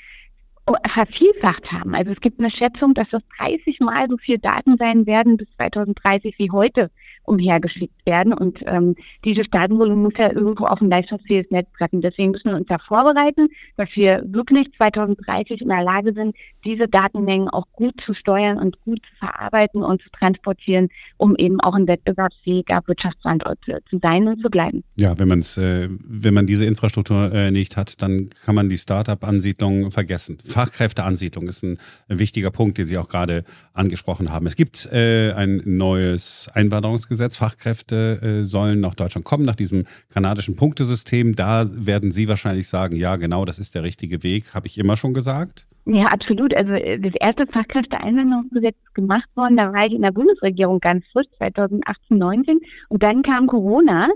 vervielfacht 0.86 1.70
haben. 1.72 1.94
Also 1.94 2.10
es 2.12 2.20
gibt 2.20 2.40
eine 2.40 2.50
Schätzung, 2.50 2.94
dass 2.94 3.10
das 3.10 3.22
30 3.38 3.80
Mal 3.80 4.08
so 4.08 4.16
viel 4.16 4.38
Daten 4.38 4.76
sein 4.78 5.06
werden 5.06 5.36
bis 5.36 5.48
2030 5.56 6.34
wie 6.38 6.50
heute 6.50 6.90
umhergeschickt 7.26 8.06
werden. 8.06 8.32
Und 8.32 8.60
ähm, 8.66 8.94
dieses 9.24 9.50
Datenvolumen 9.50 10.02
muss 10.02 10.14
ja 10.18 10.32
irgendwo 10.32 10.64
auf 10.66 10.80
ein 10.80 10.90
leistungsfähiges 10.90 11.50
Netz 11.50 11.68
treffen. 11.76 12.00
Deswegen 12.00 12.30
müssen 12.30 12.50
wir 12.50 12.56
uns 12.56 12.66
da 12.68 12.78
vorbereiten, 12.78 13.48
dass 13.76 13.94
wir 13.96 14.22
wirklich 14.26 14.72
2030 14.76 15.62
in 15.62 15.68
der 15.68 15.82
Lage 15.82 16.12
sind, 16.14 16.34
diese 16.64 16.88
Datenmengen 16.88 17.48
auch 17.48 17.66
gut 17.72 18.00
zu 18.00 18.12
steuern 18.12 18.58
und 18.58 18.80
gut 18.82 19.00
zu 19.00 19.26
verarbeiten 19.26 19.82
und 19.82 20.02
zu 20.02 20.10
transportieren, 20.10 20.88
um 21.16 21.36
eben 21.36 21.60
auch 21.60 21.74
ein 21.74 21.86
wettbewerbsfähiger 21.86 22.82
Wirtschaftsstandort 22.86 23.58
zu, 23.64 23.98
sein 24.00 24.28
und 24.28 24.42
zu 24.42 24.50
bleiben. 24.50 24.84
Ja, 24.96 25.18
wenn 25.18 25.28
man 25.28 25.40
äh, 25.40 25.88
wenn 26.04 26.34
man 26.34 26.46
diese 26.46 26.64
Infrastruktur 26.64 27.32
äh, 27.32 27.50
nicht 27.50 27.76
hat, 27.76 28.02
dann 28.02 28.30
kann 28.44 28.54
man 28.54 28.68
die 28.68 28.78
Start-up-Ansiedlung 28.78 29.90
vergessen. 29.90 30.38
Fachkräfteansiedlung 30.44 31.48
ist 31.48 31.62
ein, 31.62 31.78
ein, 32.08 32.18
wichtiger 32.18 32.50
Punkt, 32.50 32.78
den 32.78 32.86
Sie 32.86 32.98
auch 32.98 33.08
gerade 33.08 33.44
angesprochen 33.72 34.32
haben. 34.32 34.46
Es 34.46 34.56
gibt 34.56 34.86
äh, 34.92 35.32
ein 35.32 35.62
neues 35.64 36.48
Einwanderungsgesetz 36.54 37.15
Gesetz. 37.16 37.36
Fachkräfte 37.36 38.20
äh, 38.22 38.44
sollen 38.44 38.80
nach 38.80 38.94
Deutschland 38.94 39.24
kommen, 39.24 39.44
nach 39.44 39.56
diesem 39.56 39.84
kanadischen 40.10 40.56
Punktesystem. 40.56 41.34
Da 41.34 41.66
werden 41.72 42.12
Sie 42.12 42.28
wahrscheinlich 42.28 42.68
sagen, 42.68 42.96
ja, 42.96 43.16
genau, 43.16 43.44
das 43.44 43.58
ist 43.58 43.74
der 43.74 43.82
richtige 43.82 44.22
Weg. 44.22 44.54
Habe 44.54 44.66
ich 44.66 44.78
immer 44.78 44.96
schon 44.96 45.14
gesagt? 45.14 45.66
Ja, 45.86 46.06
absolut. 46.06 46.54
Also 46.54 46.72
äh, 46.72 46.98
das 46.98 47.14
erste 47.20 47.46
Fachkräfteeinwanderungsgesetz 47.46 48.76
ist 48.84 48.94
gemacht 48.94 49.28
worden, 49.34 49.56
da 49.56 49.72
war 49.72 49.86
ich 49.86 49.92
in 49.92 50.02
der 50.02 50.10
Bundesregierung 50.12 50.80
ganz 50.80 51.04
frisch, 51.12 51.26
2018, 51.38 52.18
19. 52.18 52.60
Und 52.88 53.02
dann 53.02 53.22
kam 53.22 53.46
Corona. 53.46 54.08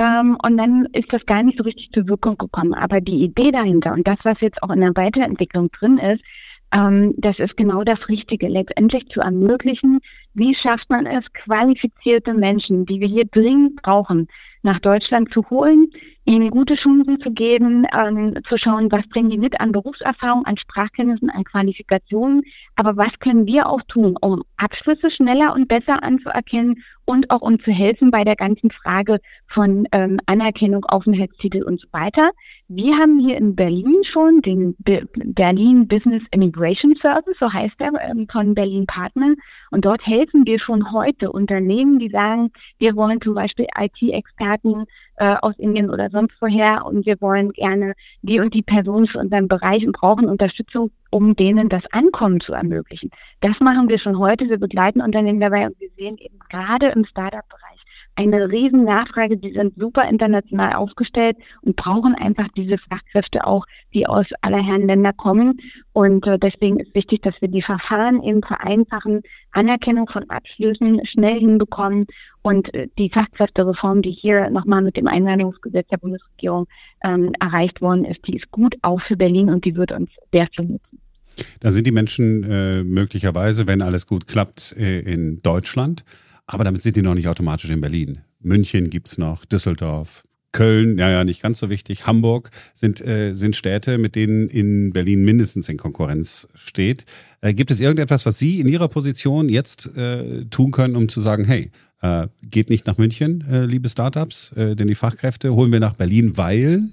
Ähm, 0.00 0.36
und 0.42 0.56
dann 0.56 0.86
ist 0.92 1.12
das 1.12 1.26
gar 1.26 1.42
nicht 1.42 1.58
so 1.58 1.64
richtig 1.64 1.90
zur 1.92 2.08
Wirkung 2.08 2.38
gekommen. 2.38 2.72
Aber 2.72 3.00
die 3.00 3.24
Idee 3.24 3.50
dahinter 3.50 3.92
und 3.92 4.06
das, 4.06 4.18
was 4.22 4.40
jetzt 4.40 4.62
auch 4.62 4.70
in 4.70 4.80
der 4.80 4.94
Weiterentwicklung 4.94 5.70
drin 5.72 5.98
ist, 5.98 6.22
ähm, 6.72 7.14
das 7.16 7.38
ist 7.38 7.56
genau 7.56 7.84
das 7.84 8.08
Richtige, 8.08 8.48
letztendlich 8.48 9.08
zu 9.08 9.20
ermöglichen, 9.20 10.00
wie 10.34 10.54
schafft 10.54 10.90
man 10.90 11.06
es, 11.06 11.32
qualifizierte 11.32 12.34
Menschen, 12.34 12.86
die 12.86 13.00
wir 13.00 13.08
hier 13.08 13.24
dringend 13.24 13.82
brauchen, 13.82 14.28
nach 14.62 14.78
Deutschland 14.78 15.32
zu 15.32 15.48
holen, 15.50 15.90
ihnen 16.28 16.50
gute 16.50 16.74
Chancen 16.74 17.20
zu 17.20 17.32
geben, 17.32 17.86
ähm, 17.96 18.38
zu 18.44 18.58
schauen, 18.58 18.92
was 18.92 19.08
bringen 19.08 19.30
die 19.30 19.38
mit 19.38 19.60
an 19.60 19.72
Berufserfahrung, 19.72 20.44
an 20.44 20.58
Sprachkenntnissen, 20.58 21.30
an 21.30 21.44
Qualifikationen, 21.44 22.42
aber 22.76 22.98
was 22.98 23.18
können 23.18 23.46
wir 23.46 23.68
auch 23.68 23.80
tun, 23.88 24.14
um 24.20 24.44
Abschlüsse 24.58 25.10
schneller 25.10 25.54
und 25.54 25.68
besser 25.68 26.02
anzuerkennen 26.02 26.84
und 27.06 27.30
auch 27.30 27.40
um 27.40 27.58
zu 27.58 27.72
helfen 27.72 28.10
bei 28.10 28.22
der 28.22 28.36
ganzen 28.36 28.70
Frage 28.70 29.20
von 29.46 29.88
ähm, 29.92 30.20
Anerkennung, 30.26 30.84
Aufenthaltstitel 30.84 31.62
und 31.62 31.80
so 31.80 31.88
weiter. 31.92 32.32
Wir 32.68 32.98
haben 32.98 33.18
hier 33.18 33.38
in 33.38 33.56
Berlin 33.56 34.04
schon 34.04 34.42
den 34.42 34.76
Be 34.78 35.08
Berlin 35.14 35.88
Business 35.88 36.22
Immigration 36.32 36.94
Service, 36.96 37.38
so 37.38 37.50
heißt 37.50 37.80
er, 37.80 37.92
ähm, 38.02 38.26
von 38.30 38.54
Berlin 38.54 38.84
Partner. 38.84 39.34
Und 39.70 39.86
dort 39.86 40.06
helfen 40.06 40.46
wir 40.46 40.58
schon 40.58 40.92
heute 40.92 41.32
Unternehmen, 41.32 41.98
die 41.98 42.10
sagen, 42.10 42.50
wir 42.78 42.94
wollen 42.94 43.22
zum 43.22 43.34
Beispiel 43.34 43.66
IT-Experten 43.74 44.84
äh, 45.18 45.36
aus 45.40 45.54
Indien 45.58 45.90
oder 45.90 46.10
sonst 46.10 46.34
woher 46.40 46.86
und 46.86 47.06
wir 47.06 47.20
wollen 47.20 47.52
gerne 47.52 47.94
die 48.22 48.40
und 48.40 48.54
die 48.54 48.62
Person 48.62 49.06
für 49.06 49.18
unseren 49.18 49.48
Bereich 49.48 49.86
und 49.86 49.96
brauchen 49.96 50.28
Unterstützung 50.28 50.90
um 51.10 51.34
denen 51.34 51.68
das 51.68 51.90
Ankommen 51.92 52.40
zu 52.40 52.52
ermöglichen. 52.52 53.10
Das 53.40 53.60
machen 53.60 53.88
wir 53.88 53.98
schon 53.98 54.18
heute. 54.18 54.48
Wir 54.48 54.58
begleiten 54.58 55.00
Unternehmen 55.00 55.40
dabei 55.40 55.66
und 55.66 55.80
wir 55.80 55.88
sehen 55.96 56.18
eben 56.18 56.38
gerade 56.50 56.88
im 56.88 57.04
Startup-Bereich 57.04 57.78
eine 58.18 58.50
riesen 58.50 58.84
Nachfrage. 58.84 59.36
Die 59.36 59.52
sind 59.52 59.74
super 59.76 60.08
international 60.08 60.74
aufgestellt 60.74 61.36
und 61.62 61.76
brauchen 61.76 62.16
einfach 62.16 62.48
diese 62.48 62.76
Fachkräfte 62.76 63.46
auch, 63.46 63.64
die 63.94 64.08
aus 64.08 64.26
aller 64.42 64.62
Herren 64.62 64.88
Länder 64.88 65.12
kommen. 65.12 65.60
Und 65.92 66.26
äh, 66.26 66.38
deswegen 66.38 66.80
ist 66.80 66.94
wichtig, 66.94 67.22
dass 67.22 67.40
wir 67.40 67.48
die 67.48 67.62
Verfahren 67.62 68.22
eben 68.22 68.42
vereinfachen, 68.42 69.22
Anerkennung 69.52 70.08
von 70.08 70.28
Abschlüssen 70.28 71.06
schnell 71.06 71.38
hinbekommen 71.38 72.06
und 72.42 72.72
äh, 72.74 72.88
die 72.98 73.10
Fachkräftereform, 73.10 74.02
die 74.02 74.10
hier 74.10 74.50
nochmal 74.50 74.82
mit 74.82 74.96
dem 74.96 75.06
Einwanderungsgesetz 75.06 75.88
der 75.88 75.98
Bundesregierung 75.98 76.66
ähm, 77.04 77.32
erreicht 77.40 77.80
worden 77.80 78.04
ist, 78.04 78.26
die 78.26 78.36
ist 78.36 78.50
gut 78.50 78.76
auch 78.82 79.00
für 79.00 79.16
Berlin 79.16 79.50
und 79.50 79.64
die 79.64 79.76
wird 79.76 79.92
uns 79.92 80.10
sehr 80.32 80.46
viel 80.54 80.66
nutzen. 80.66 81.00
Da 81.60 81.70
sind 81.70 81.86
die 81.86 81.92
Menschen 81.92 82.44
äh, 82.44 82.82
möglicherweise, 82.82 83.66
wenn 83.66 83.82
alles 83.82 84.06
gut 84.06 84.26
klappt, 84.26 84.74
äh, 84.76 85.00
in 85.00 85.40
Deutschland. 85.42 86.04
Aber 86.46 86.64
damit 86.64 86.82
sind 86.82 86.96
die 86.96 87.02
noch 87.02 87.14
nicht 87.14 87.28
automatisch 87.28 87.70
in 87.70 87.80
Berlin. 87.80 88.22
München 88.40 88.90
gibt's 88.90 89.18
noch, 89.18 89.44
Düsseldorf, 89.44 90.22
Köln, 90.52 90.98
ja, 90.98 91.10
ja, 91.10 91.24
nicht 91.24 91.42
ganz 91.42 91.58
so 91.58 91.68
wichtig. 91.68 92.06
Hamburg 92.06 92.50
sind, 92.74 93.04
äh, 93.06 93.34
sind 93.34 93.54
Städte, 93.54 93.98
mit 93.98 94.16
denen 94.16 94.48
in 94.48 94.92
Berlin 94.92 95.24
mindestens 95.24 95.68
in 95.68 95.76
Konkurrenz 95.76 96.48
steht. 96.54 97.04
Äh, 97.40 97.54
gibt 97.54 97.70
es 97.70 97.80
irgendetwas, 97.80 98.24
was 98.24 98.38
Sie 98.38 98.60
in 98.60 98.66
Ihrer 98.66 98.88
Position 98.88 99.48
jetzt 99.48 99.94
äh, 99.96 100.46
tun 100.46 100.70
können, 100.70 100.96
um 100.96 101.08
zu 101.08 101.20
sagen, 101.20 101.44
hey, 101.44 101.70
äh, 102.00 102.28
geht 102.50 102.70
nicht 102.70 102.86
nach 102.86 102.96
München, 102.98 103.44
äh, 103.50 103.66
liebe 103.66 103.88
Startups, 103.88 104.52
äh, 104.52 104.74
denn 104.74 104.88
die 104.88 104.94
Fachkräfte 104.94 105.54
holen 105.54 105.70
wir 105.70 105.80
nach 105.80 105.94
Berlin, 105.94 106.36
weil? 106.36 106.84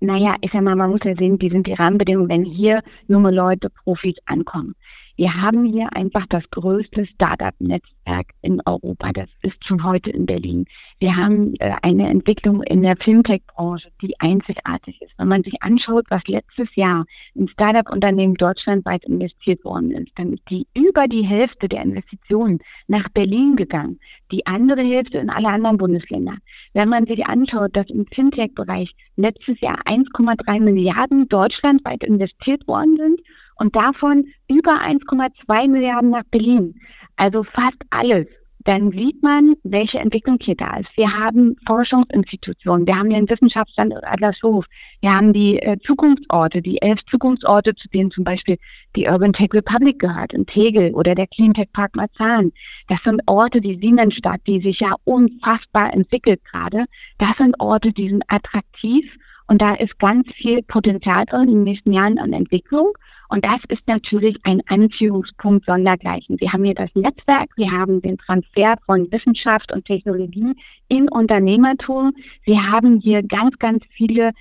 Naja, 0.00 0.34
ich 0.40 0.50
sag 0.50 0.62
mal, 0.62 0.76
man 0.76 0.90
muss 0.90 1.00
ja 1.04 1.14
sehen, 1.14 1.40
wie 1.40 1.50
sind 1.50 1.66
die 1.66 1.74
Rahmenbedingungen, 1.74 2.28
wenn 2.28 2.44
hier 2.44 2.80
junge 3.06 3.30
Leute, 3.30 3.68
Profis 3.70 4.16
ankommen. 4.24 4.74
Wir 5.20 5.42
haben 5.42 5.66
hier 5.66 5.94
einfach 5.94 6.24
das 6.26 6.48
größte 6.48 7.04
Startup-Netzwerk 7.04 8.28
in 8.40 8.58
Europa. 8.64 9.12
Das 9.12 9.28
ist 9.42 9.66
schon 9.66 9.84
heute 9.84 10.08
in 10.08 10.24
Berlin. 10.24 10.64
Wir 10.98 11.14
haben 11.14 11.56
äh, 11.56 11.74
eine 11.82 12.08
Entwicklung 12.08 12.62
in 12.62 12.80
der 12.80 12.96
Fintech-Branche, 12.96 13.90
die 14.00 14.18
einzigartig 14.18 15.02
ist. 15.02 15.12
Wenn 15.18 15.28
man 15.28 15.44
sich 15.44 15.62
anschaut, 15.62 16.06
was 16.08 16.26
letztes 16.26 16.74
Jahr 16.74 17.04
in 17.34 17.48
Startup-Unternehmen 17.48 18.32
deutschlandweit 18.32 19.04
investiert 19.04 19.62
worden 19.62 19.90
ist, 19.90 20.08
dann 20.16 20.32
ist 20.32 20.42
die 20.48 20.66
über 20.74 21.06
die 21.06 21.26
Hälfte 21.26 21.68
der 21.68 21.82
Investitionen 21.82 22.60
nach 22.88 23.10
Berlin 23.10 23.56
gegangen. 23.56 24.00
Die 24.32 24.46
andere 24.46 24.80
Hälfte 24.80 25.18
in 25.18 25.28
alle 25.28 25.48
anderen 25.48 25.76
Bundesländer. 25.76 26.38
Wenn 26.72 26.88
man 26.88 27.06
sich 27.06 27.26
anschaut, 27.26 27.76
dass 27.76 27.90
im 27.90 28.06
Fintech-Bereich 28.06 28.94
letztes 29.16 29.60
Jahr 29.60 29.82
1,3 29.84 30.60
Milliarden 30.60 31.28
deutschlandweit 31.28 32.04
investiert 32.04 32.66
worden 32.66 32.96
sind 32.96 33.20
und 33.60 33.76
davon 33.76 34.26
über 34.48 34.80
1,2 34.80 35.68
Milliarden 35.68 36.10
nach 36.10 36.24
Berlin. 36.30 36.74
Also 37.16 37.42
fast 37.42 37.76
alles. 37.90 38.26
Dann 38.64 38.90
sieht 38.90 39.22
man, 39.22 39.54
welche 39.62 39.98
Entwicklung 40.00 40.36
hier 40.40 40.54
da 40.54 40.76
ist. 40.76 40.94
Wir 40.98 41.18
haben 41.18 41.56
Forschungsinstitutionen, 41.66 42.86
wir 42.86 42.98
haben 42.98 43.08
den 43.08 43.28
Wissenschaftsstandort 43.28 44.04
Adlershof, 44.04 44.66
wir 45.00 45.14
haben 45.14 45.32
die 45.32 45.58
äh, 45.62 45.78
Zukunftsorte, 45.82 46.60
die 46.60 46.80
elf 46.82 47.04
Zukunftsorte, 47.06 47.74
zu 47.74 47.88
denen 47.88 48.10
zum 48.10 48.24
Beispiel 48.24 48.58
die 48.96 49.06
Urban 49.06 49.32
Tech 49.32 49.48
Republic 49.54 49.98
gehört, 49.98 50.34
in 50.34 50.44
Tegel 50.44 50.92
oder 50.92 51.14
der 51.14 51.26
Cleantech 51.26 51.72
Park 51.72 51.96
Marzahn. 51.96 52.52
Das 52.88 53.02
sind 53.02 53.22
Orte, 53.26 53.62
die 53.62 53.78
Siemensstadt, 53.80 54.42
die 54.46 54.60
sich 54.60 54.80
ja 54.80 54.94
unfassbar 55.04 55.94
entwickelt 55.94 56.44
gerade. 56.44 56.84
Das 57.16 57.38
sind 57.38 57.54
Orte, 57.60 57.92
die 57.92 58.10
sind 58.10 58.24
attraktiv 58.28 59.04
und 59.46 59.62
da 59.62 59.74
ist 59.74 59.98
ganz 59.98 60.34
viel 60.34 60.62
Potenzial 60.62 61.24
drin 61.24 61.48
in 61.48 61.48
den 61.48 61.64
nächsten 61.64 61.92
Jahren 61.94 62.18
an 62.18 62.34
Entwicklung. 62.34 62.92
Und 63.30 63.44
das 63.44 63.64
ist 63.68 63.86
natürlich 63.86 64.36
ein 64.42 64.60
Anführungspunkt 64.66 65.66
sondergleichen. 65.66 66.40
Wir 66.40 66.52
haben 66.52 66.64
hier 66.64 66.74
das 66.74 66.90
Netzwerk, 66.94 67.48
wir 67.56 67.70
haben 67.70 68.02
den 68.02 68.18
Transfer 68.18 68.74
von 68.84 69.10
Wissenschaft 69.12 69.72
und 69.72 69.84
Technologie 69.84 70.52
in 70.88 71.08
Unternehmertum. 71.08 72.12
Wir 72.44 72.70
haben 72.70 73.00
hier 73.00 73.22
ganz, 73.22 73.56
ganz 73.58 73.84
viele 73.90 74.32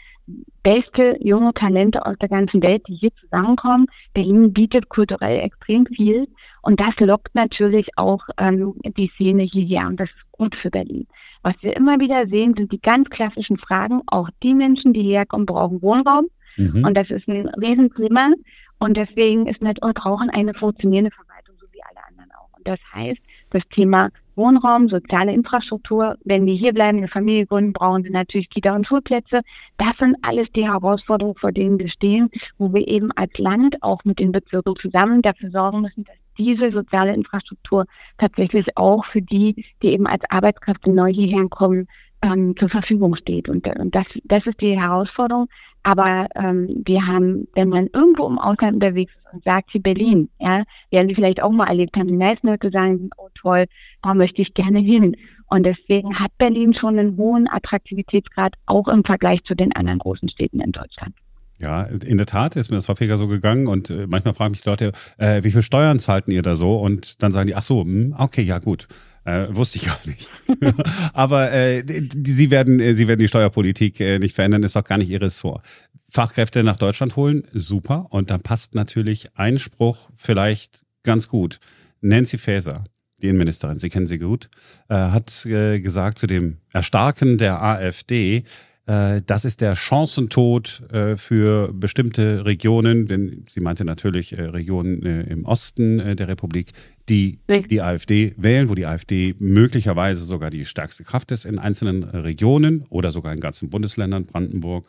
beste 0.63 1.17
junge 1.21 1.53
Talente 1.53 2.03
aus 2.05 2.15
der 2.19 2.29
ganzen 2.29 2.63
Welt, 2.63 2.81
die 2.87 2.95
hier 2.95 3.11
zusammenkommen. 3.15 3.85
Berlin 4.13 4.53
bietet 4.53 4.89
kulturell 4.89 5.39
extrem 5.39 5.85
viel 5.85 6.27
und 6.63 6.79
das 6.79 6.99
lockt 6.99 7.35
natürlich 7.35 7.87
auch 7.95 8.27
ähm, 8.39 8.73
die 8.97 9.11
Szene 9.15 9.43
hierher 9.43 9.87
und 9.87 9.99
das 9.99 10.09
ist 10.09 10.31
gut 10.31 10.55
für 10.55 10.71
Berlin. 10.71 11.07
Was 11.43 11.55
wir 11.61 11.75
immer 11.75 11.99
wieder 11.99 12.27
sehen, 12.27 12.55
sind 12.57 12.71
die 12.71 12.81
ganz 12.81 13.09
klassischen 13.09 13.57
Fragen. 13.57 14.01
Auch 14.07 14.29
die 14.43 14.53
Menschen, 14.53 14.93
die 14.93 15.03
hierher 15.03 15.25
kommen, 15.25 15.45
brauchen 15.45 15.81
Wohnraum. 15.81 16.27
Mhm. 16.57 16.83
Und 16.83 16.97
das 16.97 17.11
ist 17.11 17.27
ein 17.27 17.47
Riesenthema. 17.47 18.31
Und 18.79 18.97
deswegen 18.97 19.45
ist 19.47 19.61
nicht, 19.61 19.81
wir 19.83 19.93
brauchen 19.93 20.29
eine 20.29 20.53
funktionierende 20.53 21.11
Verwaltung, 21.11 21.55
so 21.59 21.67
wie 21.71 21.81
alle 21.83 22.05
anderen 22.07 22.31
auch. 22.31 22.57
Und 22.57 22.67
das 22.67 22.79
heißt, 22.93 23.19
das 23.51 23.63
Thema 23.67 24.09
Wohnraum, 24.35 24.87
soziale 24.87 25.33
Infrastruktur, 25.33 26.17
wenn 26.23 26.45
wir 26.45 26.53
hier 26.53 26.73
bleiben, 26.73 26.99
eine 26.99 27.09
Familie 27.09 27.45
gründen, 27.45 27.73
brauchen 27.73 28.03
sie 28.03 28.09
natürlich 28.09 28.49
Kita 28.49 28.73
und 28.73 28.87
Schulplätze. 28.87 29.41
Das 29.77 29.97
sind 29.97 30.15
alles 30.21 30.49
die 30.53 30.65
Herausforderungen, 30.65 31.37
vor 31.37 31.51
denen 31.51 31.77
wir 31.77 31.89
stehen, 31.89 32.29
wo 32.57 32.73
wir 32.73 32.87
eben 32.87 33.11
als 33.11 33.37
Land 33.37 33.75
auch 33.81 34.05
mit 34.05 34.19
den 34.19 34.31
Bezirken 34.31 34.75
zusammen 34.77 35.21
dafür 35.21 35.51
sorgen 35.51 35.81
müssen, 35.81 36.05
dass 36.05 36.15
diese 36.37 36.71
soziale 36.71 37.13
Infrastruktur 37.13 37.85
tatsächlich 38.17 38.77
auch 38.77 39.05
für 39.05 39.21
die, 39.21 39.65
die 39.83 39.89
eben 39.89 40.07
als 40.07 40.23
Arbeitskräfte 40.29 40.89
neu 40.93 41.11
hierher 41.11 41.49
kommen, 41.49 41.87
ähm, 42.21 42.55
zur 42.57 42.69
Verfügung 42.69 43.15
steht. 43.15 43.49
Und, 43.49 43.67
und 43.67 43.93
das, 43.93 44.17
das 44.23 44.47
ist 44.47 44.61
die 44.61 44.79
Herausforderung. 44.79 45.47
Aber 45.83 46.27
ähm, 46.35 46.83
wir 46.85 47.07
haben, 47.07 47.47
wenn 47.55 47.69
man 47.69 47.87
irgendwo 47.93 48.27
im 48.27 48.37
Ausland 48.37 48.75
unterwegs 48.75 49.13
ist 49.13 49.33
und 49.33 49.43
sagt, 49.43 49.73
wie 49.73 49.79
Berlin, 49.79 50.29
ja, 50.39 50.63
werden 50.91 51.07
Sie 51.07 51.15
vielleicht 51.15 51.41
auch 51.41 51.51
mal 51.51 51.67
erlebt 51.67 51.95
haben, 51.97 52.07
die 52.07 52.17
meisten 52.17 52.47
Leute 52.47 52.69
sagen, 52.69 53.09
oh 53.17 53.29
toll, 53.35 53.65
da 54.01 54.13
möchte 54.13 54.41
ich 54.41 54.53
gerne 54.53 54.79
hin. 54.79 55.15
Und 55.47 55.63
deswegen 55.63 56.19
hat 56.19 56.31
Berlin 56.37 56.73
schon 56.73 56.99
einen 56.99 57.17
hohen 57.17 57.47
Attraktivitätsgrad, 57.49 58.53
auch 58.65 58.87
im 58.87 59.03
Vergleich 59.03 59.43
zu 59.43 59.55
den 59.55 59.75
anderen 59.75 59.99
großen 59.99 60.29
Städten 60.29 60.59
in 60.59 60.71
Deutschland. 60.71 61.15
Ja, 61.59 61.83
in 61.83 62.17
der 62.17 62.25
Tat 62.25 62.55
ist 62.55 62.69
mir 62.69 62.77
das 62.77 62.87
häufiger 62.87 63.17
so 63.17 63.27
gegangen 63.27 63.67
und 63.67 63.89
äh, 63.89 64.07
manchmal 64.07 64.33
fragen 64.33 64.51
mich 64.51 64.61
die 64.61 64.69
Leute, 64.69 64.93
äh, 65.17 65.43
wie 65.43 65.51
viel 65.51 65.61
Steuern 65.61 65.99
zahlten 65.99 66.31
ihr 66.31 66.41
da 66.41 66.55
so? 66.55 66.77
Und 66.77 67.21
dann 67.21 67.33
sagen 67.33 67.47
die, 67.47 67.55
ach 67.55 67.63
so, 67.63 67.81
hm, 67.81 68.15
okay, 68.17 68.43
ja 68.43 68.59
gut. 68.59 68.87
Äh, 69.29 69.55
wusste 69.55 69.77
ich 69.77 69.85
gar 69.85 69.99
nicht. 70.05 70.31
Aber 71.13 71.51
äh, 71.51 71.83
sie, 72.25 72.49
werden, 72.49 72.79
äh, 72.79 72.95
sie 72.95 73.07
werden 73.07 73.19
die 73.19 73.27
Steuerpolitik 73.27 73.99
äh, 73.99 74.19
nicht 74.19 74.35
verändern, 74.35 74.63
ist 74.63 74.75
auch 74.75 74.83
gar 74.83 74.97
nicht 74.97 75.09
ihr 75.09 75.21
Ressort. 75.21 75.63
Fachkräfte 76.09 76.63
nach 76.63 76.77
Deutschland 76.77 77.15
holen, 77.15 77.43
super. 77.53 78.07
Und 78.09 78.31
dann 78.31 78.41
passt 78.41 78.73
natürlich 78.73 79.27
ein 79.35 79.59
Spruch 79.59 80.09
vielleicht 80.15 80.83
ganz 81.03 81.27
gut. 81.27 81.59
Nancy 82.01 82.37
Faeser, 82.37 82.85
die 83.21 83.27
Innenministerin, 83.27 83.77
Sie 83.77 83.89
kennen 83.89 84.07
sie 84.07 84.17
gut, 84.17 84.49
äh, 84.87 84.95
hat 84.95 85.45
äh, 85.45 85.79
gesagt 85.79 86.17
zu 86.17 86.25
dem 86.25 86.57
Erstarken 86.73 87.37
der 87.37 87.61
AfD, 87.61 88.43
das 89.25 89.45
ist 89.45 89.61
der 89.61 89.75
Chancentod 89.75 90.81
äh, 90.91 91.15
für 91.15 91.71
bestimmte 91.71 92.43
Regionen, 92.45 93.05
denn 93.05 93.45
sie 93.47 93.59
meinte 93.59 93.85
natürlich 93.85 94.35
äh, 94.35 94.41
Regionen 94.41 95.03
im 95.03 95.45
Osten 95.45 96.15
der 96.15 96.27
Republik, 96.27 96.71
die 97.07 97.39
die 97.47 97.81
AfD 97.81 98.33
wählen, 98.37 98.67
wo 98.69 98.73
die 98.73 98.87
AfD 98.87 99.35
möglicherweise 99.37 100.25
sogar 100.25 100.49
die 100.49 100.65
stärkste 100.65 101.03
Kraft 101.03 101.31
ist 101.31 101.45
in 101.45 101.59
einzelnen 101.59 102.03
Regionen 102.03 102.83
oder 102.89 103.11
sogar 103.11 103.33
in 103.33 103.39
ganzen 103.39 103.69
Bundesländern, 103.69 104.25
Brandenburg, 104.25 104.85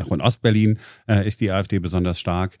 auch 0.00 0.12
in 0.12 0.20
Ostberlin 0.20 0.78
ist 1.24 1.40
die 1.40 1.50
AfD 1.50 1.80
besonders 1.80 2.20
stark. 2.20 2.58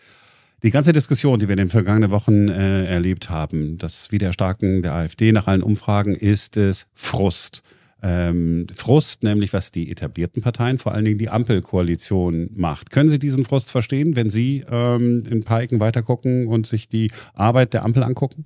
Die 0.64 0.70
ganze 0.70 0.94
Diskussion, 0.94 1.38
die 1.38 1.46
wir 1.46 1.52
in 1.52 1.58
den 1.58 1.68
vergangenen 1.68 2.10
Wochen 2.10 2.48
äh, 2.48 2.86
erlebt 2.86 3.28
haben, 3.28 3.76
das 3.76 4.10
Wiederstarken 4.10 4.80
der 4.80 4.94
AfD 4.94 5.30
nach 5.30 5.46
allen 5.46 5.62
Umfragen, 5.62 6.14
ist 6.14 6.56
es 6.56 6.86
Frust 6.94 7.62
ähm, 8.04 8.66
Frust, 8.76 9.22
nämlich 9.22 9.54
was 9.54 9.72
die 9.72 9.90
etablierten 9.90 10.42
Parteien, 10.42 10.76
vor 10.76 10.92
allen 10.92 11.06
Dingen 11.06 11.18
die 11.18 11.30
Ampelkoalition 11.30 12.50
macht. 12.54 12.90
Können 12.90 13.08
Sie 13.08 13.18
diesen 13.18 13.46
Frust 13.46 13.70
verstehen, 13.70 14.14
wenn 14.14 14.28
Sie 14.28 14.62
ähm, 14.70 15.24
in 15.26 15.38
ein 15.38 15.44
paar 15.44 15.62
Ecken 15.62 15.80
weitergucken 15.80 16.46
und 16.46 16.66
sich 16.66 16.86
die 16.88 17.10
Arbeit 17.32 17.72
der 17.72 17.82
Ampel 17.82 18.02
angucken? 18.02 18.44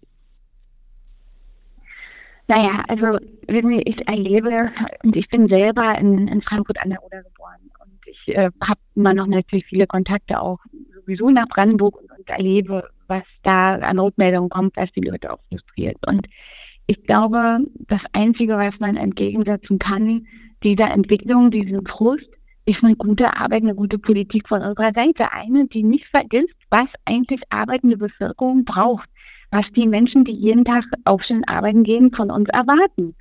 Naja, 2.46 2.82
also 2.88 3.18
ich 3.48 4.08
erlebe, 4.08 4.70
und 5.02 5.16
ich 5.16 5.28
bin 5.28 5.48
selber 5.48 5.98
in, 5.98 6.28
in 6.28 6.40
Frankfurt 6.40 6.80
an 6.80 6.90
der 6.90 7.04
Oder 7.04 7.22
geboren 7.22 7.60
und 7.80 7.98
ich 8.06 8.36
äh, 8.36 8.50
habe 8.62 8.80
immer 8.94 9.12
noch 9.12 9.26
natürlich 9.26 9.66
viele 9.66 9.86
Kontakte 9.86 10.40
auch 10.40 10.60
sowieso 10.94 11.30
nach 11.30 11.48
Brandenburg 11.48 11.96
und, 11.96 12.10
und 12.10 12.28
erlebe, 12.28 12.88
was 13.08 13.24
da 13.42 13.74
an 13.74 13.98
Rückmeldungen 13.98 14.48
kommt, 14.48 14.76
was 14.76 14.90
die 14.92 15.00
Leute 15.00 15.32
auch 15.32 15.40
frustriert. 15.50 15.96
Und 16.06 16.26
ich 16.88 17.04
glaube, 17.04 17.58
das 17.86 18.00
Einzige, 18.14 18.56
was 18.56 18.80
man 18.80 18.96
entgegensetzen 18.96 19.78
kann, 19.78 20.26
dieser 20.62 20.90
Entwicklung, 20.90 21.50
diesem 21.50 21.84
Frust, 21.84 22.28
ist 22.64 22.82
eine 22.82 22.96
gute 22.96 23.36
Arbeit, 23.36 23.62
eine 23.62 23.74
gute 23.74 23.98
Politik 23.98 24.48
von 24.48 24.62
unserer 24.62 24.92
Seite. 24.94 25.32
Eine, 25.32 25.66
die 25.66 25.82
nicht 25.82 26.06
vergisst, 26.06 26.56
was 26.70 26.86
eigentlich 27.04 27.42
arbeitende 27.50 27.98
Bevölkerung 27.98 28.64
braucht, 28.64 29.08
was 29.50 29.70
die 29.70 29.86
Menschen, 29.86 30.24
die 30.24 30.32
jeden 30.32 30.64
Tag 30.64 30.84
aufstehen, 31.04 31.44
arbeiten 31.46 31.84
gehen, 31.84 32.10
von 32.10 32.30
uns 32.30 32.48
erwarten. 32.48 33.14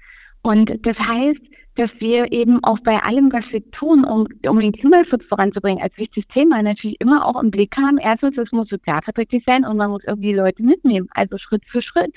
Und 0.43 0.85
das 0.85 0.97
heißt, 0.97 1.41
dass 1.75 1.93
wir 1.99 2.31
eben 2.31 2.63
auch 2.63 2.79
bei 2.79 2.97
allem, 3.03 3.33
was 3.33 3.51
wir 3.51 3.69
tun, 3.71 4.05
um, 4.05 4.27
um 4.47 4.59
den 4.61 4.71
Klimaschutz 4.71 5.25
voranzubringen, 5.25 5.83
als 5.83 5.97
wichtiges 5.97 6.27
Thema 6.29 6.63
natürlich 6.63 6.99
immer 7.01 7.25
auch 7.25 7.41
im 7.41 7.51
Blick 7.51 7.75
haben. 7.75 7.97
Erstens, 7.97 8.37
es 8.37 8.53
muss 8.53 8.69
sozialverträglich 8.69 9.43
sein 9.45 9.65
und 9.65 9.75
man 9.75 9.91
muss 9.91 10.05
irgendwie 10.05 10.33
Leute 10.33 10.63
mitnehmen, 10.63 11.09
also 11.11 11.37
Schritt 11.37 11.63
für 11.67 11.81
Schritt. 11.81 12.15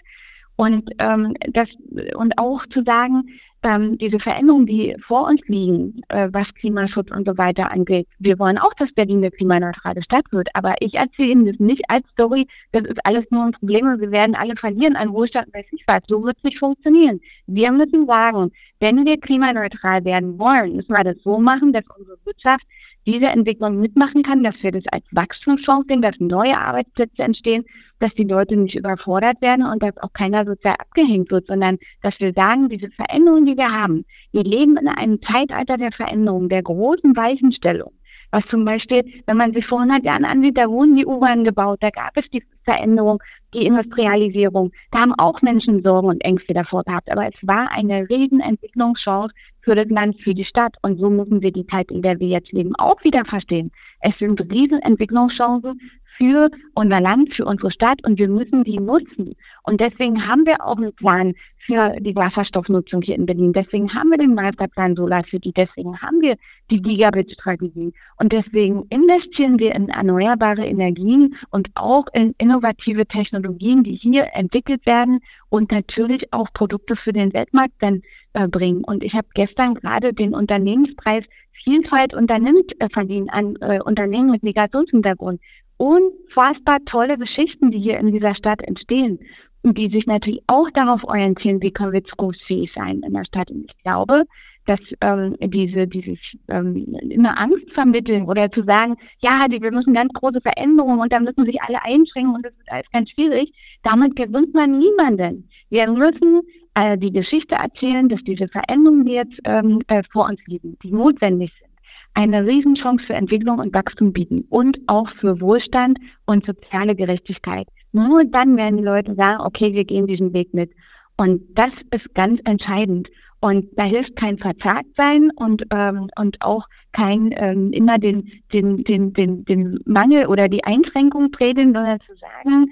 Und 0.60 0.90
ähm, 0.98 1.32
das 1.54 1.70
und 2.16 2.36
auch 2.36 2.66
zu 2.66 2.82
sagen, 2.82 3.22
ähm, 3.62 3.96
diese 3.96 4.18
Veränderungen, 4.20 4.66
die 4.66 4.94
vor 5.00 5.26
uns 5.26 5.40
liegen, 5.46 6.02
äh, 6.08 6.28
was 6.32 6.52
Klimaschutz 6.52 7.10
und 7.10 7.26
so 7.26 7.38
weiter 7.38 7.72
angeht. 7.72 8.06
Wir 8.18 8.38
wollen 8.38 8.58
auch, 8.58 8.74
dass 8.74 8.92
Berlin 8.92 9.18
eine 9.18 9.30
klimaneutrale 9.30 10.02
Stadt 10.02 10.26
wird, 10.32 10.48
aber 10.52 10.74
ich 10.80 10.96
erzähle 10.96 11.30
Ihnen 11.30 11.46
das 11.46 11.58
nicht 11.60 11.84
als 11.88 12.06
Story, 12.10 12.46
das 12.72 12.82
ist 12.82 12.98
alles 13.06 13.24
nur 13.30 13.46
ein 13.46 13.52
Problem 13.52 13.86
und 13.86 14.00
wir 14.02 14.10
werden 14.10 14.34
alle 14.34 14.54
verlieren 14.54 14.96
an 14.96 15.14
Wohlstand, 15.14 15.48
weiß 15.54 15.64
ich 15.72 15.82
was. 15.86 16.00
So 16.08 16.22
wird 16.24 16.36
es 16.36 16.44
nicht 16.44 16.58
funktionieren. 16.58 17.20
Wir 17.46 17.72
müssen 17.72 18.06
sagen, 18.06 18.50
wenn 18.80 19.06
wir 19.06 19.18
klimaneutral 19.18 20.04
werden 20.04 20.38
wollen, 20.38 20.76
müssen 20.76 20.92
wir 20.92 21.04
das 21.04 21.16
so 21.24 21.38
machen, 21.38 21.72
dass 21.72 21.84
unsere 21.96 22.18
Wirtschaft 22.26 22.66
diese 23.06 23.26
Entwicklung 23.26 23.80
mitmachen 23.80 24.22
kann, 24.22 24.42
dass 24.42 24.62
wir 24.62 24.72
das 24.72 24.86
als 24.88 25.04
Wachstumschance 25.10 25.86
sehen, 25.88 26.02
dass 26.02 26.20
neue 26.20 26.58
Arbeitsplätze 26.58 27.22
entstehen, 27.22 27.64
dass 27.98 28.14
die 28.14 28.24
Leute 28.24 28.56
nicht 28.56 28.76
überfordert 28.76 29.40
werden 29.40 29.64
und 29.64 29.82
dass 29.82 29.96
auch 29.98 30.12
keiner 30.12 30.44
sozial 30.44 30.74
abgehängt 30.78 31.30
wird, 31.30 31.46
sondern 31.46 31.78
dass 32.02 32.20
wir 32.20 32.32
sagen, 32.32 32.68
diese 32.68 32.90
Veränderungen, 32.90 33.46
die 33.46 33.56
wir 33.56 33.72
haben, 33.72 34.04
wir 34.32 34.44
leben 34.44 34.76
in 34.76 34.88
einem 34.88 35.20
Zeitalter 35.22 35.76
der 35.76 35.92
Veränderung, 35.92 36.48
der 36.48 36.62
großen 36.62 37.16
Weichenstellung. 37.16 37.92
Was 38.32 38.46
zum 38.46 38.64
Beispiel, 38.64 39.02
wenn 39.26 39.36
man 39.36 39.52
sich 39.52 39.66
vor 39.66 39.80
100 39.80 40.04
Jahren 40.04 40.24
ansieht, 40.24 40.56
da 40.56 40.68
wurden 40.68 40.94
die 40.94 41.06
U-Bahn 41.06 41.42
gebaut, 41.42 41.78
da 41.80 41.90
gab 41.90 42.16
es 42.16 42.30
die 42.30 42.44
Veränderung, 42.64 43.22
die 43.54 43.66
Industrialisierung. 43.66 44.72
Da 44.90 45.00
haben 45.00 45.14
auch 45.14 45.42
Menschen 45.42 45.82
Sorgen 45.82 46.08
und 46.08 46.20
Ängste 46.24 46.54
davor 46.54 46.84
gehabt. 46.84 47.10
Aber 47.10 47.26
es 47.26 47.46
war 47.46 47.70
eine 47.72 48.08
Riesenentwicklungschance 48.08 49.34
für 49.60 49.74
das 49.74 49.88
Land, 49.88 50.20
für 50.20 50.34
die 50.34 50.44
Stadt. 50.44 50.76
Und 50.82 50.98
so 50.98 51.10
müssen 51.10 51.42
wir 51.42 51.52
die 51.52 51.66
Zeit, 51.66 51.90
in 51.90 52.02
der 52.02 52.18
wir 52.20 52.28
jetzt 52.28 52.52
leben, 52.52 52.74
auch 52.76 53.02
wieder 53.04 53.24
verstehen. 53.24 53.70
Es 54.00 54.18
sind 54.18 54.40
Riesenentwicklungschancen 54.52 55.80
für 56.20 56.50
unser 56.74 57.00
Land, 57.00 57.34
für 57.34 57.46
unsere 57.46 57.70
Stadt 57.70 58.04
und 58.04 58.18
wir 58.18 58.28
müssen 58.28 58.62
die 58.62 58.78
nutzen. 58.78 59.34
Und 59.62 59.80
deswegen 59.80 60.26
haben 60.26 60.44
wir 60.44 60.64
auch 60.64 60.76
einen 60.76 60.94
Plan 60.94 61.34
für 61.70 62.00
die 62.00 62.16
Wasserstoffnutzung 62.16 63.00
hier 63.02 63.14
in 63.14 63.26
Berlin. 63.26 63.52
Deswegen 63.52 63.94
haben 63.94 64.10
wir 64.10 64.18
den 64.18 64.34
Masterplan 64.34 64.96
Solar 64.96 65.22
City. 65.24 65.52
Deswegen 65.52 65.96
haben 66.00 66.20
wir 66.20 66.34
die 66.68 66.82
Gigabit-Strategie. 66.82 67.92
Und 68.16 68.32
deswegen 68.32 68.86
investieren 68.88 69.60
wir 69.60 69.74
in 69.76 69.88
erneuerbare 69.88 70.66
Energien 70.66 71.36
und 71.50 71.68
auch 71.76 72.06
in 72.12 72.34
innovative 72.38 73.06
Technologien, 73.06 73.84
die 73.84 73.94
hier 73.94 74.30
entwickelt 74.32 74.84
werden 74.84 75.20
und 75.48 75.70
natürlich 75.70 76.32
auch 76.32 76.52
Produkte 76.52 76.96
für 76.96 77.12
den 77.12 77.32
Weltmarkt 77.32 77.74
dann 77.78 78.02
äh, 78.32 78.48
bringen. 78.48 78.82
Und 78.82 79.04
ich 79.04 79.14
habe 79.14 79.28
gestern 79.34 79.74
gerade 79.74 80.12
den 80.12 80.34
Unternehmenspreis 80.34 81.24
Vielfalt 81.62 82.14
unternimmt 82.14 82.80
äh, 82.80 82.88
verliehen 82.90 83.28
an 83.28 83.54
äh, 83.60 83.80
Unternehmen 83.80 84.30
mit 84.30 84.42
Migrationshintergrund 84.42 85.40
unfassbar 85.76 86.78
tolle 86.84 87.16
Geschichten, 87.16 87.70
die 87.70 87.78
hier 87.78 87.98
in 87.98 88.12
dieser 88.12 88.34
Stadt 88.34 88.60
entstehen 88.60 89.18
die 89.62 89.90
sich 89.90 90.06
natürlich 90.06 90.42
auch 90.46 90.70
darauf 90.70 91.04
orientieren, 91.04 91.60
wie 91.62 91.70
können 91.70 91.92
wir 91.92 92.04
zukunftsfähig 92.04 92.72
sein 92.72 93.02
in 93.06 93.12
der 93.12 93.24
Stadt. 93.24 93.50
Und 93.50 93.66
ich 93.66 93.82
glaube, 93.82 94.24
dass 94.66 94.80
ähm, 95.00 95.36
diese, 95.40 95.86
dieses 95.86 96.18
ähm, 96.48 96.96
eine 97.02 97.36
Angst 97.36 97.72
vermitteln 97.72 98.24
oder 98.24 98.50
zu 98.50 98.62
sagen, 98.62 98.96
ja, 99.20 99.46
wir 99.48 99.72
müssen 99.72 99.94
ganz 99.94 100.12
große 100.12 100.40
Veränderungen 100.40 101.00
und 101.00 101.12
dann 101.12 101.24
müssen 101.24 101.44
sich 101.44 101.60
alle 101.62 101.82
einschränken 101.82 102.34
und 102.34 102.44
das 102.44 102.52
ist 102.52 102.70
alles 102.70 102.90
ganz 102.92 103.10
schwierig, 103.10 103.52
damit 103.82 104.16
gewinnt 104.16 104.54
man 104.54 104.78
niemanden. 104.78 105.48
Wir 105.70 105.90
müssen 105.90 106.42
äh, 106.74 106.96
die 106.96 107.12
Geschichte 107.12 107.56
erzählen, 107.56 108.08
dass 108.08 108.22
diese 108.22 108.48
Veränderungen, 108.48 109.04
die 109.04 109.12
jetzt 109.12 109.40
ähm, 109.44 109.80
äh, 109.88 110.02
vor 110.12 110.28
uns 110.28 110.40
liegen, 110.46 110.76
die 110.82 110.92
notwendig 110.92 111.52
sind, 111.58 111.70
eine 112.14 112.46
Riesenchance 112.46 113.06
für 113.06 113.14
Entwicklung 113.14 113.58
und 113.58 113.72
Wachstum 113.74 114.12
bieten 114.12 114.44
und 114.50 114.80
auch 114.86 115.08
für 115.08 115.40
Wohlstand 115.40 115.98
und 116.26 116.44
soziale 116.44 116.94
Gerechtigkeit. 116.94 117.66
Nur 117.92 118.24
dann 118.24 118.56
werden 118.56 118.76
die 118.76 118.84
Leute 118.84 119.14
sagen, 119.14 119.42
okay, 119.42 119.72
wir 119.72 119.84
gehen 119.84 120.06
diesen 120.06 120.32
Weg 120.32 120.54
mit. 120.54 120.72
Und 121.16 121.42
das 121.54 121.72
ist 121.90 122.14
ganz 122.14 122.40
entscheidend. 122.44 123.10
Und 123.40 123.66
da 123.76 123.84
hilft 123.84 124.16
kein 124.16 124.38
Verzagtsein 124.38 125.30
und, 125.34 125.64
ähm, 125.70 126.08
und 126.18 126.40
auch 126.42 126.66
kein 126.92 127.32
ähm, 127.36 127.72
immer 127.72 127.98
den, 127.98 128.30
den, 128.52 128.84
den, 128.84 129.12
den, 129.14 129.44
den 129.44 129.80
Mangel 129.86 130.26
oder 130.26 130.48
die 130.48 130.64
Einschränkung 130.64 131.30
predigen, 131.30 131.72
sondern 131.72 132.00
zu 132.00 132.12
sagen, 132.16 132.66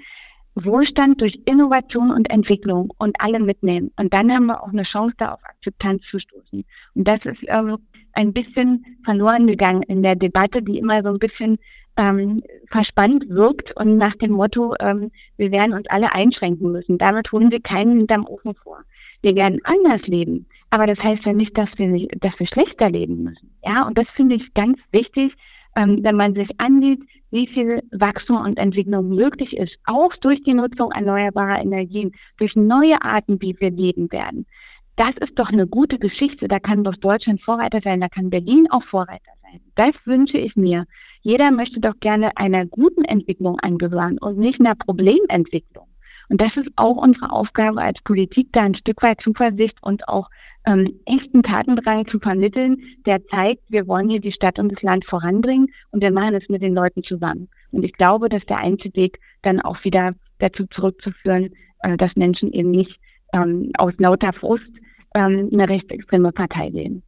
Wohlstand 0.55 1.21
durch 1.21 1.39
Innovation 1.45 2.11
und 2.11 2.29
Entwicklung 2.29 2.91
und 2.97 3.15
alle 3.19 3.39
mitnehmen. 3.39 3.91
Und 3.97 4.13
dann 4.13 4.31
haben 4.31 4.47
wir 4.47 4.63
auch 4.63 4.69
eine 4.69 4.83
Chance, 4.83 5.15
da 5.17 5.33
auf 5.33 5.43
Akzeptanz 5.43 6.03
zu 6.03 6.19
stoßen. 6.19 6.65
Und 6.93 7.07
das 7.07 7.25
ist 7.25 7.43
ähm, 7.47 7.77
ein 8.13 8.33
bisschen 8.33 8.85
verloren 9.03 9.47
gegangen 9.47 9.83
in 9.83 10.03
der 10.03 10.15
Debatte, 10.15 10.61
die 10.61 10.77
immer 10.77 11.01
so 11.01 11.09
ein 11.09 11.19
bisschen 11.19 11.57
ähm, 11.99 12.41
verspannt 12.71 13.25
wirkt 13.29 13.75
und 13.75 13.97
nach 13.97 14.15
dem 14.15 14.31
Motto, 14.31 14.73
ähm, 14.79 15.11
wir 15.37 15.51
werden 15.51 15.73
uns 15.73 15.85
alle 15.89 16.13
einschränken 16.13 16.71
müssen. 16.71 16.97
Damit 16.97 17.31
holen 17.31 17.51
wir 17.51 17.61
keinen 17.61 17.97
hinterm 17.97 18.25
Ofen 18.25 18.55
vor. 18.55 18.79
Wir 19.21 19.35
werden 19.35 19.59
anders 19.65 20.07
leben. 20.07 20.47
Aber 20.69 20.87
das 20.87 21.03
heißt 21.03 21.25
ja 21.25 21.33
nicht, 21.33 21.57
dass 21.57 21.77
wir, 21.77 22.07
dass 22.19 22.39
wir 22.39 22.47
schlechter 22.47 22.89
leben 22.89 23.23
müssen. 23.23 23.51
Ja, 23.65 23.85
und 23.85 23.97
das 23.97 24.09
finde 24.09 24.35
ich 24.35 24.53
ganz 24.53 24.79
wichtig, 24.91 25.33
ähm, 25.75 25.99
wenn 26.01 26.15
man 26.15 26.35
sich 26.35 26.49
ansieht, 26.59 27.01
wie 27.31 27.47
viel 27.47 27.83
Wachstum 27.91 28.37
und 28.37 28.57
Entwicklung 28.57 29.09
möglich 29.09 29.57
ist, 29.57 29.77
auch 29.83 30.15
durch 30.15 30.41
die 30.41 30.53
Nutzung 30.53 30.91
erneuerbarer 30.91 31.61
Energien, 31.61 32.13
durch 32.37 32.55
neue 32.55 33.01
Arten, 33.01 33.41
wie 33.41 33.55
wir 33.59 33.71
leben 33.71 34.11
werden. 34.11 34.45
Das 34.95 35.11
ist 35.19 35.37
doch 35.37 35.51
eine 35.51 35.67
gute 35.67 35.99
Geschichte. 35.99 36.47
Da 36.47 36.59
kann 36.59 36.83
doch 36.83 36.95
Deutschland 36.95 37.41
Vorreiter 37.41 37.81
sein, 37.83 38.01
da 38.01 38.09
kann 38.09 38.29
Berlin 38.29 38.67
auch 38.69 38.83
Vorreiter 38.83 39.31
sein. 39.43 39.59
Das 39.75 39.91
wünsche 40.05 40.37
ich 40.37 40.55
mir. 40.55 40.85
Jeder 41.21 41.51
möchte 41.51 41.79
doch 41.79 41.99
gerne 41.99 42.35
einer 42.37 42.65
guten 42.65 43.03
Entwicklung 43.03 43.59
angehören 43.59 44.17
und 44.19 44.37
nicht 44.37 44.59
einer 44.59 44.75
Problementwicklung. 44.75 45.87
Und 46.29 46.41
das 46.41 46.57
ist 46.57 46.69
auch 46.75 46.95
unsere 46.95 47.31
Aufgabe 47.31 47.81
als 47.81 48.01
Politik, 48.01 48.49
da 48.51 48.63
ein 48.63 48.75
Stück 48.75 49.01
weit 49.01 49.19
Zuversicht 49.19 49.77
und 49.81 50.07
auch 50.07 50.29
ähm, 50.65 50.99
echten 51.05 51.41
Tatendrang 51.41 52.05
zu 52.05 52.19
vermitteln, 52.19 52.77
der 53.05 53.25
zeigt, 53.25 53.63
wir 53.69 53.87
wollen 53.87 54.09
hier 54.09 54.21
die 54.21 54.31
Stadt 54.31 54.59
und 54.59 54.71
das 54.71 54.83
Land 54.83 55.05
voranbringen 55.05 55.67
und 55.91 56.01
wir 56.01 56.11
machen 56.11 56.35
es 56.35 56.47
mit 56.47 56.61
den 56.61 56.75
Leuten 56.75 57.01
zusammen. 57.01 57.49
Und 57.71 57.83
ich 57.83 57.93
glaube, 57.93 58.29
dass 58.29 58.45
der 58.45 58.59
einzige 58.59 58.95
Weg 58.95 59.19
dann 59.41 59.59
auch 59.59 59.83
wieder 59.83 60.13
dazu 60.37 60.65
zurückzuführen, 60.67 61.49
äh, 61.81 61.97
dass 61.97 62.15
Menschen 62.15 62.51
eben 62.53 62.71
nicht 62.71 62.99
ähm, 63.33 63.71
aus 63.77 63.93
lauter 63.97 64.33
Frust 64.33 64.69
ähm, 65.15 65.49
eine 65.51 65.67
rechtsextreme 65.67 66.31
Partei 66.31 66.71
wählen. 66.73 67.01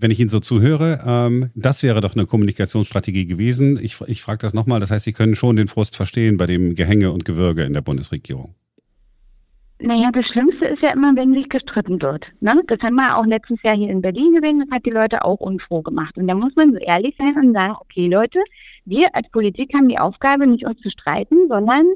Wenn 0.00 0.10
ich 0.10 0.18
Ihnen 0.18 0.30
so 0.30 0.40
zuhöre, 0.40 1.02
ähm, 1.04 1.50
das 1.54 1.82
wäre 1.82 2.00
doch 2.00 2.14
eine 2.14 2.24
Kommunikationsstrategie 2.24 3.26
gewesen. 3.26 3.78
Ich, 3.82 4.00
ich 4.06 4.22
frage 4.22 4.38
das 4.38 4.54
nochmal, 4.54 4.80
das 4.80 4.90
heißt, 4.90 5.04
Sie 5.04 5.12
können 5.12 5.34
schon 5.34 5.56
den 5.56 5.68
Frust 5.68 5.94
verstehen 5.94 6.38
bei 6.38 6.46
dem 6.46 6.74
Gehänge 6.74 7.12
und 7.12 7.26
Gewürge 7.26 7.64
in 7.64 7.74
der 7.74 7.82
Bundesregierung. 7.82 8.54
Naja, 9.82 10.10
das 10.12 10.26
Schlimmste 10.26 10.66
ist 10.66 10.82
ja 10.82 10.90
immer, 10.90 11.16
wenn 11.16 11.32
sich 11.34 11.48
gestritten 11.48 12.02
wird. 12.02 12.32
Ne? 12.40 12.62
Das 12.66 12.80
haben 12.82 12.96
wir 12.96 13.16
auch 13.16 13.24
letztes 13.24 13.62
Jahr 13.62 13.74
hier 13.74 13.88
in 13.88 14.02
Berlin 14.02 14.34
gesehen, 14.34 14.60
das 14.60 14.70
hat 14.70 14.84
die 14.84 14.90
Leute 14.90 15.24
auch 15.24 15.40
unfroh 15.40 15.80
gemacht. 15.80 16.18
Und 16.18 16.28
da 16.28 16.34
muss 16.34 16.54
man 16.54 16.72
so 16.72 16.78
ehrlich 16.78 17.14
sein 17.18 17.34
und 17.36 17.54
sagen, 17.54 17.76
okay 17.80 18.06
Leute, 18.08 18.40
wir 18.84 19.14
als 19.14 19.30
Politik 19.30 19.72
haben 19.74 19.88
die 19.88 19.98
Aufgabe, 19.98 20.46
nicht 20.46 20.66
uns 20.66 20.80
zu 20.80 20.90
streiten, 20.90 21.48
sondern 21.48 21.86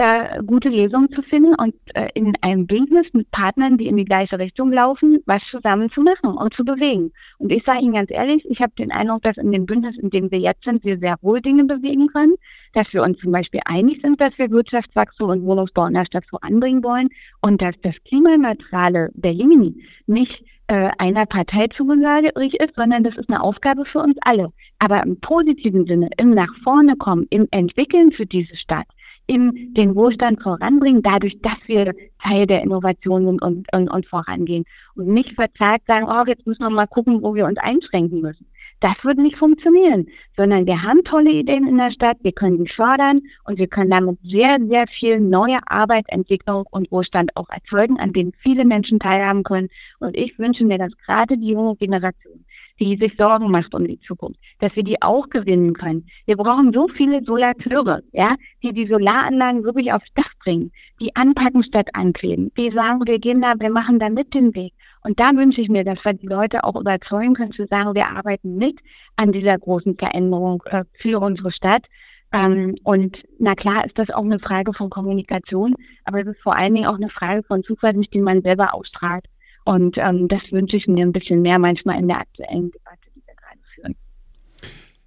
da 0.00 0.40
gute 0.40 0.70
Lösungen 0.70 1.12
zu 1.12 1.20
finden 1.20 1.54
und 1.54 1.74
äh, 1.94 2.08
in 2.14 2.32
einem 2.40 2.66
Bündnis 2.66 3.12
mit 3.12 3.30
Partnern, 3.30 3.76
die 3.76 3.86
in 3.86 3.98
die 3.98 4.06
gleiche 4.06 4.38
Richtung 4.38 4.72
laufen, 4.72 5.18
was 5.26 5.44
zusammen 5.46 5.90
zu 5.90 6.00
machen 6.00 6.38
und 6.38 6.54
zu 6.54 6.64
bewegen. 6.64 7.12
Und 7.36 7.52
ich 7.52 7.64
sage 7.64 7.80
Ihnen 7.80 7.92
ganz 7.92 8.10
ehrlich, 8.10 8.44
ich 8.48 8.62
habe 8.62 8.72
den 8.78 8.92
Eindruck, 8.92 9.22
dass 9.22 9.36
in 9.36 9.52
dem 9.52 9.66
Bündnis, 9.66 9.98
in 9.98 10.08
dem 10.08 10.30
wir 10.30 10.38
jetzt 10.38 10.64
sind, 10.64 10.84
wir 10.84 10.98
sehr 10.98 11.16
wohl 11.20 11.42
Dinge 11.42 11.64
bewegen 11.64 12.06
können, 12.06 12.34
dass 12.72 12.94
wir 12.94 13.02
uns 13.02 13.18
zum 13.18 13.30
Beispiel 13.30 13.60
einig 13.66 14.00
sind, 14.02 14.20
dass 14.22 14.38
wir 14.38 14.50
Wirtschaftswachstum 14.50 15.28
und 15.28 15.44
Wohnungsbau 15.44 15.86
in 15.86 15.94
der 15.94 16.06
Stadt 16.06 16.24
voranbringen 16.24 16.82
wollen 16.82 17.10
und 17.42 17.60
dass 17.60 17.74
das 17.82 17.96
klimaneutrale 18.04 19.10
Berlin 19.12 19.82
nicht 20.06 20.42
äh, 20.68 20.88
einer 20.98 21.26
Partei 21.26 21.66
zugehörig 21.66 22.54
ist, 22.58 22.76
sondern 22.76 23.04
das 23.04 23.16
ist 23.16 23.28
eine 23.28 23.42
Aufgabe 23.42 23.84
für 23.84 23.98
uns 23.98 24.16
alle. 24.22 24.52
Aber 24.78 25.02
im 25.02 25.20
positiven 25.20 25.86
Sinne, 25.86 26.08
im 26.16 26.30
Nach 26.30 26.54
vorne 26.62 26.96
kommen, 26.96 27.26
im 27.30 27.48
Entwickeln 27.50 28.12
für 28.12 28.24
diese 28.24 28.56
Stadt, 28.56 28.86
in 29.30 29.72
den 29.74 29.94
Wohlstand 29.94 30.42
voranbringen, 30.42 31.02
dadurch, 31.02 31.40
dass 31.40 31.58
wir 31.66 31.94
Teil 32.20 32.46
der 32.46 32.62
Innovation 32.62 33.26
sind 33.26 33.40
und, 33.40 33.72
und, 33.72 33.88
und 33.88 34.06
vorangehen. 34.06 34.64
Und 34.96 35.06
nicht 35.06 35.34
verzagt 35.34 35.86
sagen, 35.86 36.06
oh, 36.08 36.24
jetzt 36.26 36.46
müssen 36.48 36.62
wir 36.62 36.70
mal 36.70 36.88
gucken, 36.88 37.22
wo 37.22 37.32
wir 37.36 37.46
uns 37.46 37.58
einschränken 37.58 38.20
müssen. 38.22 38.46
Das 38.80 39.04
würde 39.04 39.22
nicht 39.22 39.36
funktionieren, 39.36 40.08
sondern 40.36 40.66
wir 40.66 40.82
haben 40.82 41.04
tolle 41.04 41.30
Ideen 41.30 41.68
in 41.68 41.76
der 41.76 41.90
Stadt, 41.90 42.16
wir 42.22 42.32
können 42.32 42.64
die 42.64 42.70
fördern 42.70 43.20
und 43.44 43.58
wir 43.58 43.68
können 43.68 43.90
damit 43.90 44.18
sehr, 44.24 44.58
sehr 44.68 44.86
viel 44.88 45.20
neue 45.20 45.58
Arbeitsentwicklung 45.66 46.64
und 46.70 46.90
Wohlstand 46.90 47.36
auch 47.36 47.50
erzeugen, 47.50 48.00
an 48.00 48.12
denen 48.12 48.32
viele 48.38 48.64
Menschen 48.64 48.98
teilhaben 48.98 49.44
können. 49.44 49.68
Und 50.00 50.16
ich 50.16 50.38
wünsche 50.38 50.64
mir, 50.64 50.78
dass 50.78 50.96
gerade 51.06 51.36
die 51.36 51.50
junge 51.50 51.76
Generation 51.76 52.44
die 52.80 52.96
sich 52.96 53.14
Sorgen 53.18 53.50
macht 53.50 53.74
um 53.74 53.86
die 53.86 54.00
Zukunft, 54.00 54.40
dass 54.58 54.74
wir 54.74 54.82
die 54.82 55.00
auch 55.02 55.28
gewinnen 55.28 55.74
können. 55.74 56.06
Wir 56.26 56.36
brauchen 56.36 56.72
so 56.72 56.88
viele 56.88 57.22
Solateure, 57.22 58.00
ja, 58.12 58.36
die 58.62 58.72
die 58.72 58.86
Solaranlagen 58.86 59.64
wirklich 59.64 59.92
aufs 59.92 60.12
Dach 60.14 60.32
bringen, 60.42 60.72
die 61.00 61.14
anpacken 61.14 61.62
statt 61.62 61.90
ankleben, 61.94 62.50
die 62.56 62.70
sagen, 62.70 63.02
wir 63.06 63.18
gehen 63.18 63.42
da, 63.42 63.54
wir 63.58 63.70
machen 63.70 63.98
da 63.98 64.08
mit 64.08 64.34
den 64.34 64.54
Weg 64.54 64.72
Und 65.02 65.20
da 65.20 65.30
wünsche 65.34 65.60
ich 65.60 65.68
mir, 65.68 65.84
dass 65.84 66.04
wir 66.04 66.14
die 66.14 66.26
Leute 66.26 66.64
auch 66.64 66.76
überzeugen 66.76 67.34
können, 67.34 67.52
zu 67.52 67.66
sagen, 67.66 67.94
wir 67.94 68.08
arbeiten 68.08 68.56
mit 68.56 68.78
an 69.16 69.32
dieser 69.32 69.58
großen 69.58 69.96
Veränderung 69.98 70.62
äh, 70.66 70.84
für 70.94 71.20
unsere 71.20 71.50
Stadt. 71.50 71.86
Ähm, 72.32 72.76
und 72.84 73.24
na 73.38 73.54
klar 73.54 73.84
ist 73.84 73.98
das 73.98 74.10
auch 74.10 74.24
eine 74.24 74.38
Frage 74.38 74.72
von 74.72 74.88
Kommunikation, 74.88 75.74
aber 76.04 76.20
es 76.20 76.28
ist 76.28 76.42
vor 76.42 76.56
allen 76.56 76.74
Dingen 76.74 76.86
auch 76.86 76.94
eine 76.94 77.10
Frage 77.10 77.42
von 77.42 77.62
Zuversicht, 77.62 78.14
die 78.14 78.20
man 78.20 78.42
selber 78.42 78.72
ausstrahlt. 78.72 79.26
Und 79.64 79.98
ähm, 79.98 80.28
das 80.28 80.52
wünsche 80.52 80.76
ich 80.76 80.88
mir 80.88 81.04
ein 81.04 81.12
bisschen 81.12 81.42
mehr 81.42 81.58
manchmal 81.58 81.98
in 81.98 82.08
der 82.08 82.18
aktuellen 82.18 82.70
Debatte, 82.70 83.08
die 83.14 83.22
wir 83.26 83.34
gerade 83.34 83.60
führen. 83.74 83.96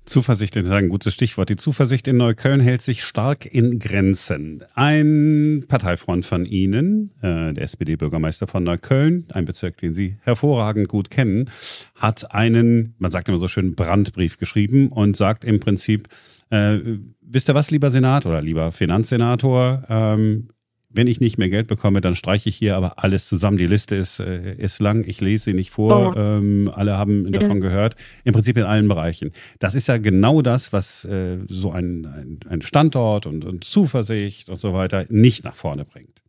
Zuversicht 0.05 0.55
ist 0.57 0.69
ein 0.69 0.89
gutes 0.89 1.13
Stichwort. 1.13 1.49
Die 1.49 1.55
Zuversicht 1.55 2.07
in 2.09 2.17
Neukölln 2.17 2.59
hält 2.59 2.81
sich 2.81 3.03
stark 3.03 3.45
in 3.45 3.79
Grenzen. 3.79 4.61
Ein 4.75 5.63
Parteifreund 5.67 6.25
von 6.25 6.45
Ihnen, 6.45 7.11
äh, 7.21 7.53
der 7.53 7.63
SPD-Bürgermeister 7.63 8.45
von 8.45 8.63
Neukölln, 8.63 9.25
ein 9.31 9.45
Bezirk, 9.45 9.77
den 9.77 9.93
Sie 9.93 10.17
hervorragend 10.21 10.89
gut 10.89 11.09
kennen, 11.09 11.49
hat 11.95 12.33
einen, 12.33 12.95
man 12.97 13.11
sagt 13.11 13.29
immer 13.29 13.37
so 13.37 13.47
schön, 13.47 13.75
Brandbrief 13.75 14.37
geschrieben 14.37 14.89
und 14.89 15.15
sagt 15.15 15.45
im 15.45 15.61
Prinzip, 15.61 16.09
äh, 16.49 16.79
wisst 17.21 17.49
ihr 17.49 17.55
was, 17.55 17.71
lieber 17.71 17.89
Senat 17.89 18.25
oder 18.25 18.41
lieber 18.41 18.71
Finanzsenator, 18.73 19.83
ähm, 19.87 20.49
wenn 20.93 21.07
ich 21.07 21.19
nicht 21.19 21.37
mehr 21.37 21.49
Geld 21.49 21.67
bekomme, 21.67 22.01
dann 22.01 22.15
streiche 22.15 22.49
ich 22.49 22.55
hier 22.55 22.77
aber 22.77 23.03
alles 23.03 23.27
zusammen. 23.27 23.57
Die 23.57 23.67
Liste 23.67 23.95
ist, 23.95 24.19
äh, 24.19 24.55
ist 24.55 24.79
lang, 24.79 25.03
ich 25.05 25.19
lese 25.21 25.45
sie 25.45 25.53
nicht 25.53 25.71
vor. 25.71 26.15
Ähm, 26.15 26.71
alle 26.73 26.97
haben 26.97 27.31
davon 27.31 27.61
gehört. 27.61 27.95
Im 28.23 28.33
Prinzip 28.33 28.57
in 28.57 28.63
allen 28.63 28.87
Bereichen. 28.87 29.31
Das 29.59 29.75
ist 29.75 29.87
ja 29.87 29.97
genau 29.97 30.41
das, 30.41 30.71
was 30.71 31.05
äh, 31.05 31.39
so 31.49 31.71
ein, 31.71 32.05
ein, 32.05 32.39
ein 32.47 32.61
Standort 32.61 33.25
und, 33.25 33.43
und 33.43 33.63
Zuversicht 33.63 34.49
und 34.49 34.59
so 34.59 34.73
weiter 34.73 35.05
nicht 35.09 35.43
nach 35.43 35.55
vorne 35.55 35.85
bringt. 35.85 36.23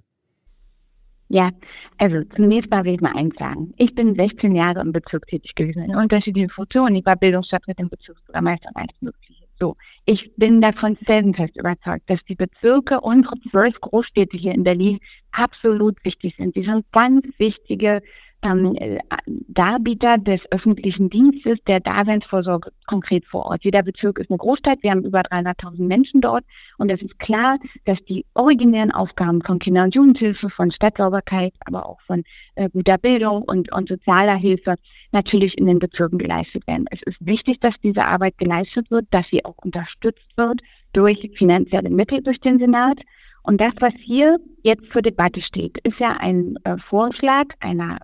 Ja, 1.28 1.50
also 1.98 2.22
zunächst 2.36 2.70
mal 2.70 2.84
will 2.84 2.94
ich 2.94 3.00
mal 3.00 3.16
eins 3.16 3.34
sagen. 3.38 3.72
Ich 3.76 3.94
bin 3.94 4.14
16 4.14 4.54
Jahre 4.54 4.80
im 4.80 4.92
Bezirk 4.92 5.26
tätig 5.26 5.54
gewesen, 5.54 5.84
in 5.84 5.96
unterschiedlichen 5.96 6.50
Funktionen. 6.50 6.96
Ich 6.96 7.06
war 7.06 7.16
Bildungsstadträtin, 7.16 7.88
Bezirksbürgermeister 7.88 8.68
und 8.68 8.76
alles 8.76 9.00
Mögliche. 9.00 9.33
So, 9.60 9.76
ich 10.04 10.34
bin 10.36 10.60
davon 10.60 10.96
felsenfest 10.96 11.56
überzeugt, 11.56 12.10
dass 12.10 12.24
die 12.24 12.34
Bezirke 12.34 13.00
und 13.00 13.28
zwölf 13.50 13.80
Großstädte 13.80 14.36
hier 14.36 14.52
in 14.52 14.64
Berlin 14.64 14.98
absolut 15.32 15.96
wichtig 16.04 16.34
sind. 16.36 16.54
Sie 16.54 16.62
sind 16.62 16.84
ganz 16.92 17.26
wichtige 17.38 18.02
ähm, 18.44 18.76
äh, 18.76 18.98
Darbieter 19.26 20.18
des 20.18 20.50
öffentlichen 20.52 21.10
Dienstes, 21.10 21.62
der 21.64 21.80
Daseinsvorsorge 21.80 22.70
konkret 22.86 23.24
vor 23.26 23.46
Ort. 23.46 23.64
Jeder 23.64 23.82
Bezirk 23.82 24.18
ist 24.18 24.30
eine 24.30 24.38
Großstadt, 24.38 24.82
wir 24.82 24.90
haben 24.90 25.04
über 25.04 25.22
300.000 25.22 25.82
Menschen 25.82 26.20
dort 26.20 26.44
und 26.78 26.90
es 26.90 27.02
ist 27.02 27.18
klar, 27.18 27.58
dass 27.84 28.04
die 28.04 28.26
originären 28.34 28.90
Aufgaben 28.90 29.42
von 29.42 29.58
Kinder- 29.58 29.84
und 29.84 29.94
Jugendhilfe, 29.94 30.50
von 30.50 30.70
Stadtsauberkeit, 30.70 31.54
aber 31.64 31.88
auch 31.88 32.00
von 32.02 32.22
äh, 32.54 32.68
guter 32.68 32.98
Bildung 32.98 33.42
und, 33.42 33.72
und 33.72 33.88
sozialer 33.88 34.36
Hilfe 34.36 34.76
natürlich 35.12 35.56
in 35.58 35.66
den 35.66 35.78
Bezirken 35.78 36.18
geleistet 36.18 36.66
werden. 36.66 36.84
Es 36.90 37.02
ist 37.02 37.24
wichtig, 37.24 37.60
dass 37.60 37.80
diese 37.80 38.04
Arbeit 38.04 38.38
geleistet 38.38 38.90
wird, 38.90 39.06
dass 39.10 39.28
sie 39.28 39.44
auch 39.44 39.56
unterstützt 39.58 40.28
wird 40.36 40.60
durch 40.92 41.30
finanzielle 41.34 41.90
Mittel 41.90 42.22
durch 42.22 42.40
den 42.40 42.58
Senat. 42.58 43.00
Und 43.42 43.60
das, 43.60 43.72
was 43.80 43.92
hier 43.98 44.38
jetzt 44.62 44.90
zur 44.90 45.02
Debatte 45.02 45.40
steht, 45.40 45.78
ist 45.78 46.00
ja 46.00 46.16
ein 46.18 46.56
äh, 46.64 46.78
Vorschlag 46.78 47.46
einer 47.60 47.98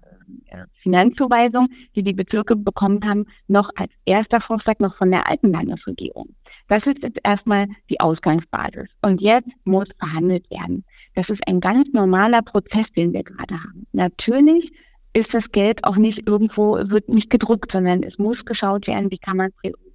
Finanzzuweisung, 0.83 1.69
die 1.95 2.03
die 2.03 2.13
Bezirke 2.13 2.57
bekommen 2.57 3.01
haben, 3.05 3.27
noch 3.49 3.71
als 3.77 3.93
erster 4.05 4.41
Vorschlag 4.41 4.79
noch 4.79 4.95
von 4.95 5.11
der 5.11 5.29
alten 5.29 5.53
Landesregierung. 5.53 6.35
Das 6.69 6.87
ist 6.87 7.03
jetzt 7.03 7.19
erstmal 7.25 7.67
die 7.91 8.01
Ausgangsbasis. 8.01 8.89
Und 9.03 9.21
jetzt 9.21 9.49
muss 9.65 9.89
verhandelt 9.99 10.49
werden. 10.51 10.85
Das 11.15 11.29
ist 11.31 11.47
ein 11.49 11.61
ganz 11.61 11.89
normaler 11.93 12.43
Prozess, 12.43 12.87
den 12.97 13.13
wir 13.13 13.25
gerade 13.25 13.55
haben. 13.55 13.87
Natürlich 13.93 14.73
ist 15.13 15.35
das 15.35 15.51
Geld 15.51 15.85
auch 15.85 15.97
nicht 15.97 16.27
irgendwo, 16.29 16.79
wird 16.79 17.09
nicht 17.09 17.31
gedruckt, 17.31 17.73
sondern 17.73 18.03
es 18.03 18.19
muss 18.19 18.45
geschaut 18.45 18.87
werden, 18.87 19.11
wie 19.11 19.19
kann 19.19 19.37
man 19.37 19.51
priorisieren. 19.53 19.91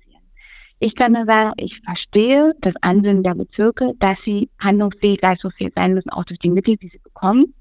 Ich 0.79 0.95
kann 0.95 1.13
nur 1.13 1.25
sagen, 1.25 1.53
ich 1.57 1.79
verstehe 1.81 2.53
das 2.59 2.75
Ansinnen 2.81 3.23
der 3.23 3.35
Bezirke, 3.35 3.93
dass 3.99 4.21
sie 4.23 4.49
handlungsfähig, 4.59 5.21
leistungsfähig 5.21 5.71
sein 5.75 5.93
müssen, 5.93 6.09
auch 6.09 6.25
durch 6.25 6.39
die 6.39 6.51
Mittel, 6.51 6.75
die 6.75 6.89
sie 6.89 6.99
bekommen. 6.99 7.53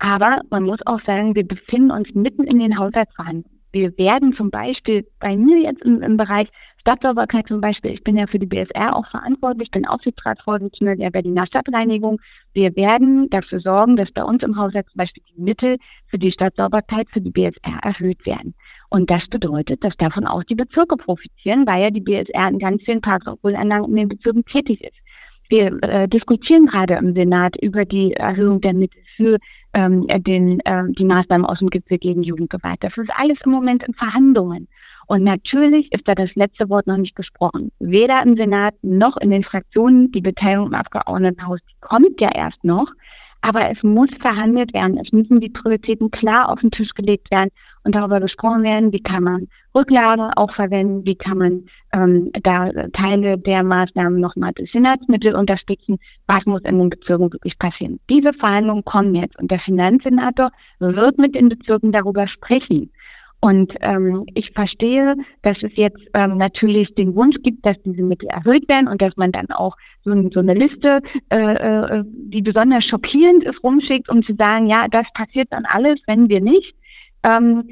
Aber 0.00 0.40
man 0.48 0.64
muss 0.64 0.84
auch 0.86 0.98
sagen, 0.98 1.34
wir 1.34 1.46
befinden 1.46 1.90
uns 1.90 2.14
mitten 2.14 2.44
in 2.44 2.58
den 2.58 2.78
Haushaltsverhandlungen. 2.78 3.60
Wir 3.72 3.96
werden 3.98 4.32
zum 4.32 4.50
Beispiel 4.50 5.06
bei 5.20 5.36
mir 5.36 5.58
jetzt 5.58 5.82
im, 5.82 6.02
im 6.02 6.16
Bereich 6.16 6.48
Stadtsauberkeit 6.80 7.46
zum 7.46 7.60
Beispiel, 7.60 7.92
ich 7.92 8.02
bin 8.02 8.16
ja 8.16 8.26
für 8.26 8.38
die 8.38 8.46
BSR 8.46 8.96
auch 8.96 9.06
verantwortlich, 9.06 9.70
bin 9.70 9.86
Aufsichtsratsvorsitzende 9.86 10.96
der 10.96 11.10
Berliner 11.10 11.46
Stadtreinigung. 11.46 12.18
Wir 12.54 12.74
werden 12.74 13.28
dafür 13.28 13.58
sorgen, 13.58 13.96
dass 13.96 14.10
bei 14.10 14.24
uns 14.24 14.42
im 14.42 14.56
Haushalt 14.56 14.88
zum 14.88 14.96
Beispiel 14.96 15.22
die 15.36 15.40
Mittel 15.40 15.76
für 16.06 16.18
die 16.18 16.32
Stadtsauberkeit 16.32 17.08
für 17.12 17.20
die 17.20 17.30
BSR 17.30 17.78
erhöht 17.82 18.24
werden. 18.24 18.54
Und 18.88 19.10
das 19.10 19.28
bedeutet, 19.28 19.84
dass 19.84 19.98
davon 19.98 20.26
auch 20.26 20.42
die 20.42 20.54
Bezirke 20.54 20.96
profitieren, 20.96 21.66
weil 21.66 21.82
ja 21.82 21.90
die 21.90 22.00
BSR 22.00 22.48
in 22.48 22.58
ganz 22.58 22.84
vielen 22.84 23.02
Parks 23.02 23.26
in 23.44 23.96
den 23.96 24.08
Bezirken 24.08 24.44
tätig 24.46 24.82
ist. 24.82 24.96
Wir 25.50 25.82
äh, 25.82 26.08
diskutieren 26.08 26.66
gerade 26.66 26.94
im 26.94 27.14
Senat 27.14 27.56
über 27.60 27.84
die 27.84 28.14
Erhöhung 28.14 28.60
der 28.60 28.72
Mittel 28.72 29.02
für 29.16 29.38
ähm, 29.74 30.06
den, 30.08 30.60
äh, 30.60 30.84
die 30.90 31.04
Maßnahmen 31.04 31.46
aus 31.46 31.60
dem 31.60 31.70
Gipfel 31.70 31.98
gegen 31.98 32.22
Jugendgewalt. 32.22 32.78
Das 32.80 32.96
ist 32.96 33.10
alles 33.14 33.38
im 33.44 33.52
Moment 33.52 33.82
in 33.84 33.94
Verhandlungen. 33.94 34.68
Und 35.06 35.24
natürlich 35.24 35.92
ist 35.92 36.06
da 36.06 36.14
das 36.14 36.34
letzte 36.36 36.68
Wort 36.68 36.86
noch 36.86 36.96
nicht 36.96 37.16
gesprochen. 37.16 37.72
Weder 37.80 38.22
im 38.22 38.36
Senat 38.36 38.74
noch 38.82 39.16
in 39.16 39.30
den 39.30 39.42
Fraktionen. 39.42 40.12
Die 40.12 40.20
Beteiligung 40.20 40.68
im 40.68 40.74
Abgeordnetenhaus 40.74 41.58
kommt 41.80 42.20
ja 42.20 42.30
erst 42.32 42.62
noch. 42.64 42.92
Aber 43.40 43.70
es 43.70 43.82
muss 43.82 44.10
verhandelt 44.14 44.74
werden. 44.74 44.98
Es 44.98 45.12
müssen 45.12 45.40
die 45.40 45.48
Prioritäten 45.48 46.10
klar 46.10 46.48
auf 46.50 46.60
den 46.60 46.70
Tisch 46.70 46.94
gelegt 46.94 47.30
werden 47.30 47.50
und 47.84 47.94
darüber 47.94 48.20
gesprochen 48.20 48.62
werden, 48.62 48.92
wie 48.92 49.02
kann 49.02 49.24
man 49.24 49.48
Rücklage 49.74 50.30
auch 50.36 50.50
verwenden, 50.50 51.06
wie 51.06 51.14
kann 51.14 51.38
man 51.38 51.64
ähm, 51.92 52.30
da 52.42 52.70
Teile 52.92 53.38
der 53.38 53.62
Maßnahmen 53.62 54.20
nochmal 54.20 54.52
durch 54.54 54.72
Senatsmittel 54.72 55.34
unterstützen, 55.34 55.98
was 56.26 56.44
muss 56.46 56.62
in 56.62 56.78
den 56.78 56.90
Bezirken 56.90 57.32
wirklich 57.32 57.58
passieren. 57.58 58.00
Diese 58.10 58.32
Verhandlungen 58.32 58.84
kommen 58.84 59.14
jetzt 59.14 59.38
und 59.38 59.50
der 59.50 59.60
Finanzsenator 59.60 60.50
wird 60.78 61.18
mit 61.18 61.34
den 61.34 61.48
Bezirken 61.48 61.92
darüber 61.92 62.26
sprechen. 62.26 62.90
Und 63.42 63.74
ähm, 63.80 64.26
ich 64.34 64.52
verstehe, 64.52 65.16
dass 65.40 65.62
es 65.62 65.70
jetzt 65.76 66.02
ähm, 66.12 66.36
natürlich 66.36 66.94
den 66.94 67.14
Wunsch 67.14 67.36
gibt, 67.42 67.64
dass 67.64 67.80
diese 67.82 68.02
Mittel 68.02 68.28
erhöht 68.28 68.68
werden 68.68 68.86
und 68.86 69.00
dass 69.00 69.16
man 69.16 69.32
dann 69.32 69.50
auch 69.50 69.76
so, 70.04 70.12
so 70.30 70.40
eine 70.40 70.52
Liste, 70.52 71.00
äh, 71.30 71.54
äh, 71.54 72.04
die 72.06 72.42
besonders 72.42 72.84
schockierend 72.84 73.44
ist, 73.44 73.64
rumschickt, 73.64 74.10
um 74.10 74.22
zu 74.22 74.34
sagen, 74.36 74.66
ja, 74.66 74.88
das 74.88 75.10
passiert 75.14 75.48
dann 75.52 75.64
alles, 75.64 76.00
wenn 76.06 76.28
wir 76.28 76.42
nicht. 76.42 76.74
Ähm, 77.22 77.68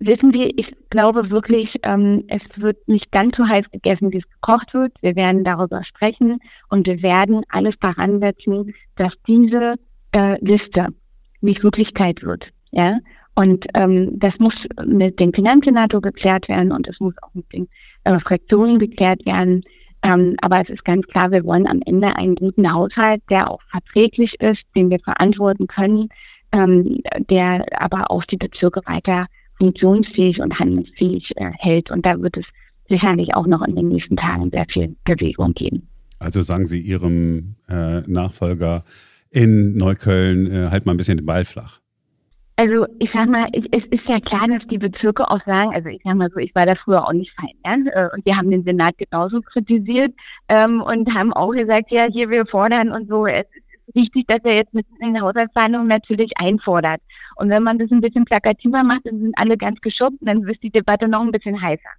wissen 0.00 0.32
wir, 0.32 0.56
ich 0.58 0.74
glaube 0.90 1.30
wirklich, 1.30 1.78
ähm, 1.82 2.24
es 2.28 2.60
wird 2.60 2.88
nicht 2.88 3.12
ganz 3.12 3.36
so 3.36 3.46
heiß 3.46 3.70
gegessen, 3.70 4.12
wie 4.12 4.18
es 4.18 4.28
gekocht 4.28 4.74
wird. 4.74 4.92
Wir 5.02 5.14
werden 5.16 5.44
darüber 5.44 5.82
sprechen 5.84 6.38
und 6.70 6.86
wir 6.86 7.02
werden 7.02 7.42
alles 7.50 7.78
daran 7.78 8.20
setzen, 8.20 8.74
dass 8.96 9.14
diese 9.26 9.74
äh, 10.12 10.38
Liste 10.44 10.88
nicht 11.40 11.62
Wirklichkeit 11.62 12.22
wird. 12.22 12.52
Ja, 12.70 12.98
und 13.34 13.66
ähm, 13.74 14.18
das 14.18 14.38
muss 14.38 14.66
mit 14.84 15.18
dem 15.20 15.32
Finanzsenator 15.32 16.00
geklärt 16.00 16.48
werden 16.48 16.72
und 16.72 16.88
es 16.88 17.00
muss 17.00 17.14
auch 17.22 17.34
mit 17.34 17.52
den 17.52 17.68
äh, 18.04 18.18
Fraktionen 18.18 18.78
geklärt 18.78 19.26
werden. 19.26 19.62
Ähm, 20.02 20.36
aber 20.40 20.60
es 20.60 20.70
ist 20.70 20.84
ganz 20.84 21.06
klar, 21.06 21.30
wir 21.30 21.44
wollen 21.44 21.66
am 21.66 21.80
Ende 21.84 22.14
einen 22.16 22.36
guten 22.36 22.72
Haushalt, 22.72 23.22
der 23.30 23.50
auch 23.50 23.60
verträglich 23.70 24.40
ist, 24.40 24.64
den 24.76 24.90
wir 24.90 25.00
verantworten 25.00 25.66
können, 25.66 26.08
ähm, 26.54 27.00
der 27.28 27.64
aber 27.80 28.10
auch 28.10 28.24
die 28.24 28.36
Bezirke 28.36 28.80
weiter 28.86 29.26
funktionsfähig 29.58 30.40
und 30.40 30.58
handlungsfähig 30.58 31.36
äh, 31.36 31.50
hält. 31.58 31.90
Und 31.90 32.06
da 32.06 32.20
wird 32.20 32.36
es 32.36 32.50
sicherlich 32.88 33.34
auch 33.34 33.46
noch 33.46 33.62
in 33.62 33.76
den 33.76 33.88
nächsten 33.88 34.16
Tagen 34.16 34.50
sehr 34.50 34.66
viel 34.68 34.96
Bewegung 35.04 35.52
geben. 35.54 35.88
Also 36.18 36.40
sagen 36.40 36.66
Sie 36.66 36.80
Ihrem 36.80 37.56
äh, 37.68 38.00
Nachfolger 38.00 38.84
in 39.30 39.76
Neukölln, 39.76 40.50
äh, 40.50 40.68
halt 40.70 40.86
mal 40.86 40.94
ein 40.94 40.96
bisschen 40.96 41.18
den 41.18 41.26
Ball 41.26 41.44
flach. 41.44 41.80
Also 42.56 42.86
ich 43.00 43.10
sag 43.10 43.28
mal, 43.28 43.48
es 43.72 43.84
ist 43.86 44.08
ja 44.08 44.20
klar, 44.20 44.46
dass 44.46 44.64
die 44.68 44.78
Bezirke 44.78 45.28
auch 45.28 45.44
sagen, 45.44 45.74
also 45.74 45.88
ich 45.88 46.00
sag 46.04 46.14
mal 46.14 46.30
so, 46.32 46.38
ich 46.38 46.54
war 46.54 46.66
da 46.66 46.76
früher 46.76 47.04
auch 47.04 47.12
nicht 47.12 47.32
fein, 47.32 47.50
ja? 47.64 47.74
Äh, 47.92 48.10
und 48.14 48.24
wir 48.24 48.36
haben 48.36 48.48
den 48.48 48.62
Senat 48.62 48.96
genauso 48.96 49.40
kritisiert 49.40 50.14
ähm, 50.48 50.80
und 50.80 51.12
haben 51.12 51.32
auch 51.32 51.50
gesagt, 51.50 51.90
ja, 51.90 52.06
hier 52.10 52.30
wir 52.30 52.46
fordern 52.46 52.92
und 52.92 53.08
so. 53.08 53.26
Es 53.26 53.44
ist 53.56 53.63
wichtig, 53.92 54.26
dass 54.26 54.40
er 54.44 54.54
jetzt 54.54 54.74
mit 54.74 54.86
in 55.00 55.14
der 55.14 55.22
natürlich 55.84 56.32
einfordert. 56.36 57.00
Und 57.36 57.50
wenn 57.50 57.62
man 57.62 57.78
das 57.78 57.90
ein 57.90 58.00
bisschen 58.00 58.24
plakativer 58.24 58.82
macht, 58.82 59.06
dann 59.06 59.20
sind 59.20 59.38
alle 59.38 59.56
ganz 59.56 59.80
geschubbt, 59.80 60.18
dann 60.20 60.46
wird 60.46 60.62
die 60.62 60.70
Debatte 60.70 61.08
noch 61.08 61.20
ein 61.20 61.32
bisschen 61.32 61.60
heißer. 61.60 61.90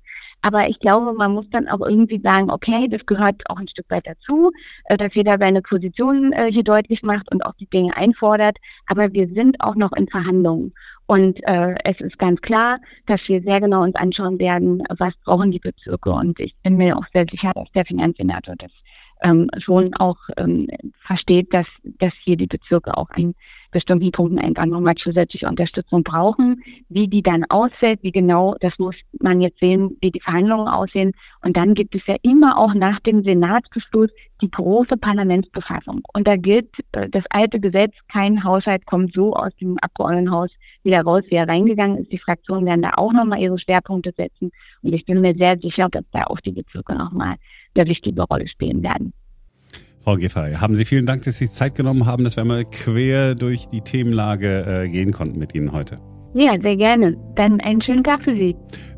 Aber 0.41 0.67
ich 0.69 0.79
glaube, 0.79 1.13
man 1.13 1.33
muss 1.33 1.49
dann 1.49 1.67
auch 1.67 1.81
irgendwie 1.81 2.21
sagen, 2.21 2.51
okay, 2.51 2.87
das 2.87 3.05
gehört 3.05 3.41
auch 3.49 3.57
ein 3.57 3.67
Stück 3.67 3.87
weit 3.89 4.05
dazu, 4.05 4.51
äh, 4.85 4.97
dass 4.97 5.13
jeder 5.15 5.37
seine 5.39 5.61
Position 5.61 6.33
äh, 6.33 6.51
hier 6.51 6.63
deutlich 6.63 7.01
macht 7.03 7.31
und 7.31 7.43
auch 7.43 7.53
die 7.59 7.67
Dinge 7.67 7.95
einfordert. 7.97 8.57
Aber 8.85 9.11
wir 9.13 9.27
sind 9.29 9.59
auch 9.59 9.75
noch 9.75 9.91
in 9.93 10.07
Verhandlungen. 10.07 10.73
Und 11.07 11.43
äh, 11.47 11.75
es 11.83 12.01
ist 12.01 12.17
ganz 12.17 12.41
klar, 12.41 12.79
dass 13.05 13.27
wir 13.27 13.41
sehr 13.41 13.59
genau 13.61 13.83
uns 13.83 13.95
anschauen 13.95 14.39
werden, 14.39 14.83
was 14.97 15.13
brauchen 15.23 15.51
die 15.51 15.59
Bezirke. 15.59 16.11
Und 16.11 16.39
ich 16.39 16.55
bin 16.63 16.77
mir 16.77 16.97
auch 16.97 17.05
sehr 17.13 17.25
sicher, 17.29 17.51
dass 17.55 17.71
der 17.71 17.85
Finanzsenator 17.85 18.55
das 18.57 18.71
ähm, 19.25 19.49
schon 19.57 19.93
auch 19.95 20.17
ähm, 20.37 20.67
versteht, 20.99 21.53
dass, 21.53 21.67
dass 21.83 22.13
hier 22.23 22.37
die 22.37 22.45
Bezirke 22.45 22.95
auch 22.95 23.09
ein 23.09 23.33
bestimmten 23.71 24.11
Punkten 24.11 24.39
einfach 24.39 24.65
nochmal 24.67 24.95
zusätzliche 24.95 25.47
Unterstützung 25.47 26.03
brauchen. 26.03 26.61
Wie 26.89 27.07
die 27.07 27.23
dann 27.23 27.43
aussieht, 27.49 27.99
wie 28.03 28.11
genau, 28.11 28.55
das 28.59 28.77
muss 28.77 28.97
man 29.19 29.41
jetzt 29.41 29.59
sehen, 29.59 29.97
wie 29.99 30.11
die 30.11 30.21
Verhandlungen 30.21 30.67
aussehen. 30.67 31.11
Und 31.43 31.57
dann 31.57 31.73
gibt 31.73 31.95
es 31.95 32.05
ja 32.05 32.15
immer 32.21 32.57
auch 32.57 32.75
nach 32.75 32.99
dem 32.99 33.23
Senatsbeschluss 33.23 34.11
die 34.45 34.51
große 34.51 34.97
Parlamentsbefassung. 34.97 36.01
Und 36.13 36.27
da 36.27 36.35
gilt 36.35 36.69
äh, 36.91 37.09
das 37.09 37.23
alte 37.29 37.59
Gesetz, 37.59 37.93
kein 38.11 38.43
Haushalt 38.43 38.85
kommt 38.85 39.13
so 39.13 39.33
aus 39.33 39.51
dem 39.59 39.77
Abgeordnetenhaus 39.79 40.49
wieder 40.83 41.01
raus, 41.01 41.23
wie 41.29 41.35
er 41.35 41.47
reingegangen 41.47 41.97
ist. 41.97 42.11
Die 42.11 42.17
Fraktionen 42.17 42.65
werden 42.65 42.83
da 42.83 42.91
auch 42.95 43.11
nochmal 43.11 43.41
ihre 43.41 43.57
Schwerpunkte 43.57 44.13
setzen. 44.15 44.51
Und 44.81 44.93
ich 44.93 45.05
bin 45.05 45.21
mir 45.21 45.35
sehr 45.37 45.57
sicher, 45.59 45.87
dass 45.89 46.03
da 46.11 46.23
auch 46.25 46.39
die 46.39 46.51
Bezirke 46.51 46.95
nochmal 46.95 47.35
eine 47.75 47.89
wichtige 47.89 48.21
Rolle 48.21 48.47
spielen 48.47 48.83
werden. 48.83 49.13
Frau 50.03 50.17
Giffey, 50.17 50.53
haben 50.53 50.75
Sie 50.75 50.85
vielen 50.85 51.07
Dank, 51.07 51.23
dass 51.23 51.39
Sie 51.39 51.49
Zeit 51.49 51.73
genommen 51.73 52.05
haben, 52.05 52.23
dass 52.23 52.37
wir 52.37 52.45
mal 52.45 52.63
quer 52.65 53.33
durch 53.33 53.67
die 53.69 53.81
Themenlage 53.81 54.83
äh, 54.83 54.89
gehen 54.89 55.11
konnten 55.11 55.39
mit 55.39 55.55
Ihnen 55.55 55.71
heute. 55.71 55.97
Ja, 56.35 56.59
sehr 56.61 56.75
gerne. 56.75 57.17
Dann 57.35 57.59
einen 57.61 57.81
schönen 57.81 58.03
Tag 58.03 58.23
für 58.23 58.35
Sie. 58.35 58.55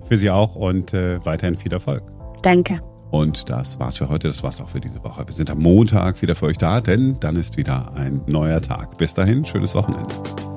Für 0.08 0.18
Sie 0.18 0.30
auch 0.30 0.56
und 0.56 0.94
äh, 0.94 1.24
weiterhin 1.26 1.56
viel 1.56 1.72
Erfolg. 1.72 2.04
Danke. 2.44 2.82
Und 3.12 3.50
das 3.50 3.80
war's 3.80 3.98
für 3.98 4.10
heute, 4.10 4.28
das 4.28 4.44
war's 4.44 4.62
auch 4.62 4.70
für 4.70 4.82
diese 4.82 5.04
Woche. 5.04 5.28
Wir 5.28 5.34
sind 5.34 5.50
am 5.50 5.60
Montag 5.60 6.22
wieder 6.22 6.36
für 6.36 6.48
euch 6.48 6.58
da, 6.58 6.82
denn 6.82 7.18
dann 7.20 7.36
ist 7.36 7.58
wieder 7.58 7.94
ein 7.96 8.22
neuer 8.28 8.62
Tag. 8.62 8.98
Bis 8.98 9.14
dahin, 9.14 9.46
schönes 9.46 9.76
Wochenende. 9.76 10.57